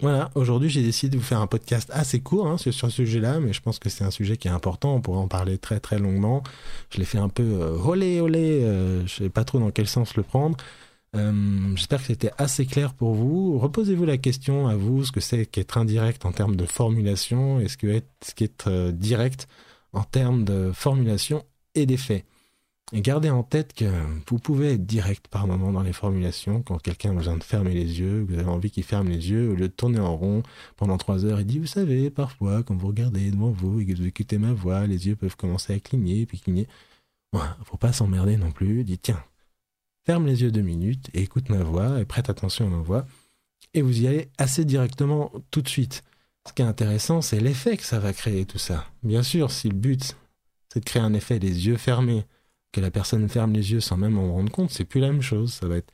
Voilà, 0.00 0.30
aujourd'hui 0.34 0.70
j'ai 0.70 0.82
décidé 0.82 1.16
de 1.16 1.20
vous 1.20 1.26
faire 1.26 1.40
un 1.40 1.46
podcast 1.46 1.90
assez 1.92 2.20
court 2.20 2.46
hein, 2.46 2.56
sur, 2.56 2.72
ce 2.72 2.88
sujet-là, 2.88 3.38
mais 3.38 3.52
je 3.52 3.60
pense 3.60 3.78
que 3.78 3.90
c'est 3.90 4.04
un 4.04 4.10
sujet 4.10 4.38
qui 4.38 4.48
est 4.48 4.50
important, 4.50 4.94
on 4.94 5.00
pourrait 5.02 5.18
en 5.18 5.28
parler 5.28 5.58
très 5.58 5.78
très 5.78 5.98
longuement. 5.98 6.42
Je 6.90 6.98
l'ai 6.98 7.04
fait 7.04 7.18
un 7.18 7.28
peu 7.28 7.42
euh, 7.42 7.76
olé 7.76 8.20
olé, 8.20 8.62
euh, 8.62 9.06
je 9.06 9.24
sais 9.24 9.28
pas 9.28 9.44
trop 9.44 9.58
dans 9.58 9.70
quel 9.70 9.86
sens 9.86 10.16
le 10.16 10.22
prendre. 10.22 10.56
Euh, 11.16 11.74
j'espère 11.74 12.00
que 12.00 12.06
c'était 12.06 12.32
assez 12.38 12.66
clair 12.66 12.94
pour 12.94 13.14
vous. 13.14 13.58
Reposez-vous 13.58 14.04
la 14.04 14.18
question 14.18 14.68
à 14.68 14.76
vous, 14.76 15.04
ce 15.04 15.12
que 15.12 15.20
c'est 15.20 15.46
qu'être 15.46 15.76
indirect 15.76 16.24
en 16.24 16.32
termes 16.32 16.56
de 16.56 16.66
formulation 16.66 17.60
et 17.60 17.68
ce 17.68 17.76
qu'être 17.76 18.68
euh, 18.68 18.92
direct 18.92 19.48
en 19.92 20.04
termes 20.04 20.44
de 20.44 20.70
formulation 20.72 21.44
et 21.74 21.86
d'effet. 21.86 22.24
Et 22.92 23.02
gardez 23.02 23.30
en 23.30 23.44
tête 23.44 23.72
que 23.72 23.84
vous 24.28 24.38
pouvez 24.38 24.72
être 24.72 24.84
direct 24.84 25.28
par 25.28 25.46
moment 25.46 25.72
dans 25.72 25.82
les 25.82 25.92
formulations. 25.92 26.62
Quand 26.62 26.78
quelqu'un 26.78 27.10
a 27.10 27.14
besoin 27.14 27.36
de 27.36 27.44
fermer 27.44 27.72
les 27.72 28.00
yeux, 28.00 28.26
vous 28.28 28.34
avez 28.34 28.48
envie 28.48 28.70
qu'il 28.70 28.82
ferme 28.82 29.08
les 29.08 29.30
yeux, 29.30 29.50
au 29.50 29.54
lieu 29.54 29.68
de 29.68 29.72
tourner 29.72 30.00
en 30.00 30.16
rond 30.16 30.42
pendant 30.76 30.98
trois 30.98 31.24
heures, 31.24 31.40
il 31.40 31.46
dit, 31.46 31.60
vous 31.60 31.66
savez, 31.66 32.10
parfois, 32.10 32.64
quand 32.64 32.74
vous 32.74 32.88
regardez 32.88 33.30
devant 33.30 33.50
vous 33.50 33.80
et 33.80 33.86
que 33.86 33.96
vous 33.96 34.06
écoutez 34.06 34.38
ma 34.38 34.52
voix, 34.52 34.86
les 34.88 35.06
yeux 35.06 35.14
peuvent 35.14 35.36
commencer 35.36 35.72
à 35.72 35.78
cligner, 35.78 36.26
puis 36.26 36.40
cligner. 36.40 36.66
Ouais, 37.32 37.40
faut 37.64 37.76
pas 37.76 37.92
s'emmerder 37.92 38.36
non 38.36 38.50
plus. 38.50 38.82
Dites, 38.82 39.02
tiens, 39.02 39.22
ferme 40.04 40.26
les 40.26 40.42
yeux 40.42 40.50
deux 40.50 40.62
minutes 40.62 41.10
et 41.14 41.22
écoute 41.22 41.48
ma 41.48 41.62
voix 41.62 42.00
et 42.00 42.04
prête 42.04 42.30
attention 42.30 42.66
à 42.66 42.70
ma 42.70 42.82
voix. 42.82 43.06
Et 43.74 43.82
vous 43.82 44.02
y 44.02 44.06
allez 44.06 44.28
assez 44.38 44.64
directement 44.64 45.30
tout 45.50 45.62
de 45.62 45.68
suite. 45.68 46.02
Ce 46.48 46.52
qui 46.52 46.62
est 46.62 46.66
intéressant, 46.66 47.20
c'est 47.20 47.40
l'effet 47.40 47.76
que 47.76 47.84
ça 47.84 47.98
va 47.98 48.12
créer 48.12 48.46
tout 48.46 48.58
ça. 48.58 48.86
Bien 49.02 49.22
sûr, 49.22 49.50
si 49.50 49.68
le 49.68 49.74
but, 49.74 50.16
c'est 50.72 50.80
de 50.80 50.84
créer 50.84 51.02
un 51.02 51.14
effet 51.14 51.38
des 51.38 51.66
yeux 51.66 51.76
fermés, 51.76 52.24
que 52.72 52.80
la 52.80 52.90
personne 52.90 53.28
ferme 53.28 53.52
les 53.52 53.72
yeux 53.72 53.80
sans 53.80 53.96
même 53.96 54.18
en 54.18 54.32
rendre 54.32 54.50
compte, 54.50 54.70
c'est 54.70 54.84
plus 54.84 55.00
la 55.00 55.12
même 55.12 55.22
chose. 55.22 55.52
Ça 55.52 55.68
va 55.68 55.76
être 55.76 55.92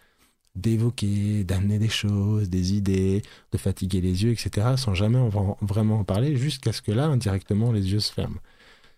d'évoquer, 0.54 1.44
d'amener 1.44 1.78
des 1.78 1.88
choses, 1.88 2.48
des 2.48 2.74
idées, 2.74 3.22
de 3.52 3.58
fatiguer 3.58 4.00
les 4.00 4.24
yeux, 4.24 4.30
etc., 4.30 4.74
sans 4.76 4.94
jamais 4.94 5.18
vraiment 5.60 6.00
en 6.00 6.04
parler, 6.04 6.36
jusqu'à 6.36 6.72
ce 6.72 6.80
que 6.80 6.92
là, 6.92 7.06
indirectement, 7.06 7.72
les 7.72 7.92
yeux 7.92 8.00
se 8.00 8.12
ferment. 8.12 8.38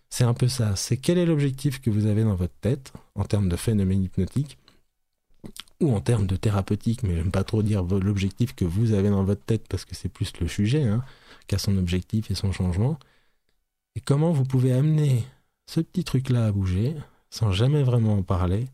C'est 0.09 0.23
un 0.23 0.33
peu 0.33 0.47
ça. 0.47 0.75
C'est 0.75 0.97
quel 0.97 1.17
est 1.17 1.25
l'objectif 1.25 1.81
que 1.81 1.89
vous 1.89 2.05
avez 2.05 2.23
dans 2.23 2.35
votre 2.35 2.53
tête 2.61 2.93
en 3.15 3.25
termes 3.25 3.49
de 3.49 3.55
phénomène 3.55 4.03
hypnotique 4.03 4.57
ou 5.79 5.93
en 5.93 6.01
termes 6.01 6.27
de 6.27 6.35
thérapeutique, 6.35 7.03
mais 7.03 7.15
j'aime 7.15 7.31
pas 7.31 7.43
trop 7.43 7.63
dire 7.63 7.83
l'objectif 7.83 8.53
que 8.53 8.65
vous 8.65 8.93
avez 8.93 9.09
dans 9.09 9.23
votre 9.23 9.43
tête 9.43 9.67
parce 9.67 9.85
que 9.85 9.95
c'est 9.95 10.09
plus 10.09 10.33
le 10.39 10.47
sujet 10.47 10.83
hein, 10.83 11.03
qu'à 11.47 11.57
son 11.57 11.77
objectif 11.77 12.29
et 12.31 12.35
son 12.35 12.51
changement. 12.51 12.99
Et 13.95 14.01
comment 14.01 14.31
vous 14.31 14.43
pouvez 14.43 14.73
amener 14.73 15.23
ce 15.67 15.79
petit 15.79 16.03
truc-là 16.03 16.47
à 16.47 16.51
bouger 16.51 16.95
sans 17.29 17.51
jamais 17.51 17.83
vraiment 17.83 18.17
en 18.17 18.23
parler 18.23 18.67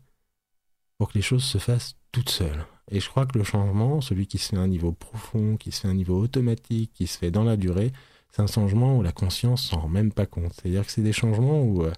pour 0.98 1.08
que 1.10 1.14
les 1.14 1.22
choses 1.22 1.44
se 1.44 1.58
fassent 1.58 1.96
toutes 2.12 2.30
seules? 2.30 2.66
Et 2.90 3.00
je 3.00 3.08
crois 3.08 3.26
que 3.26 3.38
le 3.38 3.44
changement, 3.44 4.00
celui 4.00 4.26
qui 4.26 4.38
se 4.38 4.50
fait 4.50 4.56
à 4.56 4.60
un 4.60 4.68
niveau 4.68 4.92
profond, 4.92 5.56
qui 5.56 5.72
se 5.72 5.80
fait 5.80 5.88
à 5.88 5.90
un 5.90 5.94
niveau 5.94 6.20
automatique, 6.20 6.92
qui 6.94 7.06
se 7.06 7.18
fait 7.18 7.30
dans 7.30 7.44
la 7.44 7.56
durée, 7.56 7.92
c'est 8.32 8.42
un 8.42 8.46
changement 8.46 8.98
où 8.98 9.02
la 9.02 9.12
conscience 9.12 9.68
s'en 9.68 9.80
rend 9.80 9.88
même 9.88 10.12
pas 10.12 10.26
compte. 10.26 10.52
C'est-à-dire 10.52 10.84
que 10.84 10.92
c'est 10.92 11.02
des 11.02 11.12
changements 11.12 11.62
où 11.62 11.84
euh, 11.84 11.92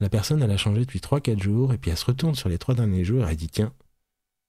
la 0.00 0.08
personne, 0.08 0.42
elle 0.42 0.50
a 0.50 0.56
changé 0.56 0.80
depuis 0.80 1.00
3-4 1.00 1.40
jours, 1.42 1.72
et 1.72 1.78
puis 1.78 1.90
elle 1.90 1.96
se 1.96 2.06
retourne 2.06 2.34
sur 2.34 2.48
les 2.48 2.58
trois 2.58 2.74
derniers 2.74 3.04
jours, 3.04 3.26
et 3.26 3.30
elle 3.30 3.36
dit, 3.36 3.48
tiens, 3.48 3.72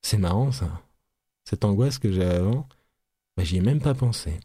c'est 0.01 0.17
marrant 0.17 0.51
ça. 0.51 0.81
Cette 1.45 1.65
angoisse 1.65 1.99
que 1.99 2.11
j'avais 2.11 2.35
avant, 2.35 2.67
bah, 3.37 3.43
j'y 3.43 3.57
ai 3.57 3.61
même 3.61 3.81
pas 3.81 3.93
pensé. 3.93 4.39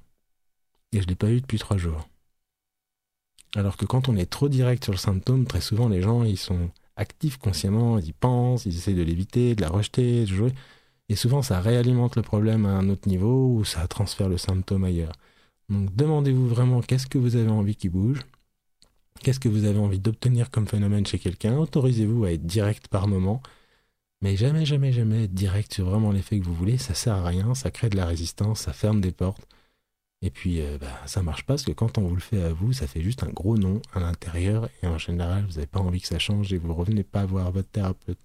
Et 0.92 1.00
je 1.00 1.06
l'ai 1.06 1.14
pas 1.14 1.30
eu 1.30 1.40
depuis 1.40 1.58
trois 1.58 1.76
jours. 1.76 2.08
Alors 3.54 3.76
que 3.76 3.86
quand 3.86 4.08
on 4.08 4.16
est 4.16 4.30
trop 4.30 4.48
direct 4.48 4.84
sur 4.84 4.92
le 4.92 4.98
symptôme, 4.98 5.46
très 5.46 5.60
souvent 5.60 5.88
les 5.88 6.02
gens 6.02 6.24
ils 6.24 6.36
sont 6.36 6.70
actifs 6.96 7.38
consciemment, 7.38 7.98
ils 7.98 8.08
y 8.08 8.12
pensent, 8.12 8.66
ils 8.66 8.76
essaient 8.76 8.94
de 8.94 9.02
l'éviter, 9.02 9.54
de 9.54 9.62
la 9.62 9.68
rejeter, 9.68 10.22
de 10.22 10.26
jouer. 10.26 10.52
Et 11.08 11.16
souvent 11.16 11.42
ça 11.42 11.60
réalimente 11.60 12.16
le 12.16 12.22
problème 12.22 12.66
à 12.66 12.70
un 12.70 12.88
autre 12.88 13.08
niveau 13.08 13.54
ou 13.54 13.64
ça 13.64 13.86
transfère 13.88 14.28
le 14.28 14.38
symptôme 14.38 14.84
ailleurs. 14.84 15.12
Donc 15.68 15.94
demandez-vous 15.94 16.48
vraiment 16.48 16.80
qu'est-ce 16.80 17.06
que 17.06 17.18
vous 17.18 17.36
avez 17.36 17.50
envie 17.50 17.76
qui 17.76 17.88
bouge, 17.88 18.20
qu'est-ce 19.20 19.40
que 19.40 19.48
vous 19.48 19.64
avez 19.64 19.78
envie 19.78 19.98
d'obtenir 19.98 20.50
comme 20.50 20.66
phénomène 20.66 21.06
chez 21.06 21.18
quelqu'un, 21.18 21.56
autorisez-vous 21.58 22.24
à 22.24 22.32
être 22.32 22.46
direct 22.46 22.88
par 22.88 23.08
moment 23.08 23.42
mais 24.22 24.36
jamais, 24.36 24.64
jamais, 24.64 24.92
jamais 24.92 25.24
être 25.24 25.34
direct 25.34 25.74
sur 25.74 25.86
vraiment 25.86 26.10
l'effet 26.10 26.38
que 26.40 26.44
vous 26.44 26.54
voulez, 26.54 26.78
ça 26.78 26.94
sert 26.94 27.14
à 27.14 27.24
rien, 27.26 27.54
ça 27.54 27.70
crée 27.70 27.90
de 27.90 27.96
la 27.96 28.06
résistance, 28.06 28.60
ça 28.60 28.72
ferme 28.72 29.00
des 29.00 29.12
portes. 29.12 29.46
Et 30.22 30.30
puis, 30.30 30.62
euh, 30.62 30.78
bah, 30.78 30.88
ça 31.06 31.22
marche 31.22 31.44
pas 31.44 31.54
parce 31.54 31.64
que 31.64 31.72
quand 31.72 31.98
on 31.98 32.02
vous 32.08 32.14
le 32.14 32.20
fait 32.20 32.42
à 32.42 32.52
vous, 32.52 32.72
ça 32.72 32.86
fait 32.86 33.02
juste 33.02 33.22
un 33.22 33.28
gros 33.28 33.58
nom 33.58 33.82
à 33.92 34.00
l'intérieur 34.00 34.68
et 34.82 34.86
en 34.86 34.98
général, 34.98 35.44
vous 35.46 35.54
n'avez 35.54 35.66
pas 35.66 35.80
envie 35.80 36.00
que 36.00 36.08
ça 36.08 36.18
change 36.18 36.52
et 36.52 36.58
vous 36.58 36.72
revenez 36.74 37.04
pas 37.04 37.26
voir 37.26 37.52
votre 37.52 37.68
thérapeute. 37.68 38.18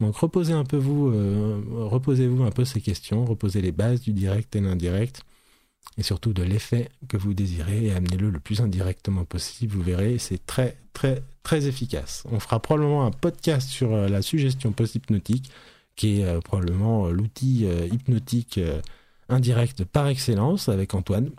Donc, 0.00 0.16
reposez 0.16 0.52
un 0.54 0.64
peu 0.64 0.76
vous, 0.78 1.08
euh, 1.08 1.62
reposez-vous 1.70 2.42
un 2.44 2.50
peu 2.50 2.64
ces 2.64 2.80
questions, 2.80 3.24
reposez 3.24 3.60
les 3.62 3.72
bases 3.72 4.00
du 4.00 4.12
direct 4.12 4.56
et 4.56 4.60
l'indirect 4.60 5.22
et 5.98 6.02
surtout 6.02 6.32
de 6.32 6.42
l'effet 6.42 6.90
que 7.08 7.16
vous 7.16 7.34
désirez 7.34 7.86
et 7.86 7.92
amenez-le 7.92 8.30
le 8.30 8.40
plus 8.40 8.60
indirectement 8.60 9.24
possible. 9.24 9.74
Vous 9.74 9.82
verrez, 9.82 10.18
c'est 10.18 10.44
très, 10.44 10.76
très, 10.92 11.22
très 11.42 11.66
efficace. 11.66 12.24
On 12.30 12.38
fera 12.38 12.60
probablement 12.60 13.06
un 13.06 13.10
podcast 13.10 13.68
sur 13.68 13.94
euh, 13.94 14.08
la 14.08 14.22
suggestion 14.22 14.72
post-hypnotique, 14.72 15.50
qui 15.94 16.20
est 16.20 16.24
euh, 16.24 16.40
probablement 16.40 17.06
euh, 17.06 17.12
l'outil 17.12 17.66
hypnotique 17.90 18.60
indirect 19.28 19.84
par 19.84 20.08
excellence 20.08 20.68
avec 20.68 20.94
Antoine, 20.94 21.30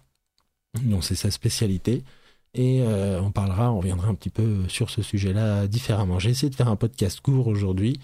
dont 0.83 1.01
c'est 1.01 1.15
sa 1.15 1.31
spécialité. 1.31 2.03
Et 2.53 2.81
on 2.81 3.29
parlera, 3.29 3.71
on 3.71 3.77
reviendra 3.77 4.07
un 4.07 4.15
petit 4.15 4.31
peu 4.31 4.67
sur 4.67 4.89
ce 4.89 5.03
sujet-là 5.03 5.67
différemment. 5.67 6.17
J'ai 6.17 6.31
essayé 6.31 6.49
de 6.49 6.55
faire 6.55 6.69
un 6.69 6.75
podcast 6.75 7.21
court 7.21 7.47
aujourd'hui. 7.47 7.99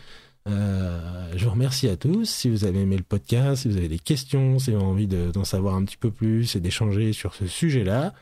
Euh, 0.49 1.31
je 1.35 1.45
vous 1.45 1.51
remercie 1.51 1.87
à 1.87 1.97
tous. 1.97 2.25
Si 2.25 2.49
vous 2.49 2.65
avez 2.65 2.81
aimé 2.81 2.97
le 2.97 3.03
podcast, 3.03 3.63
si 3.63 3.69
vous 3.69 3.77
avez 3.77 3.87
des 3.87 3.99
questions, 3.99 4.59
si 4.59 4.71
vous 4.71 4.77
avez 4.77 4.85
envie 4.85 5.07
d'en 5.07 5.43
savoir 5.43 5.75
un 5.75 5.83
petit 5.85 5.97
peu 5.97 6.11
plus 6.11 6.55
et 6.55 6.59
d'échanger 6.59 7.13
sur 7.13 7.33
ce 7.33 7.47
sujet-là, 7.47 8.13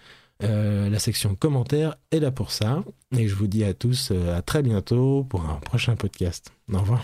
euh, 0.44 0.90
la 0.90 1.00
section 1.00 1.36
commentaires 1.36 1.96
est 2.12 2.20
là 2.20 2.32
pour 2.32 2.52
ça. 2.52 2.84
Et 3.18 3.28
je 3.28 3.36
vous 3.36 3.48
dis 3.48 3.64
à 3.64 3.74
tous 3.74 4.10
euh, 4.12 4.36
à 4.36 4.42
très 4.42 4.62
bientôt 4.62 5.24
pour 5.24 5.42
un 5.50 5.56
prochain 5.56 5.96
podcast. 5.96 6.52
Au 6.72 6.80
revoir. 6.80 7.04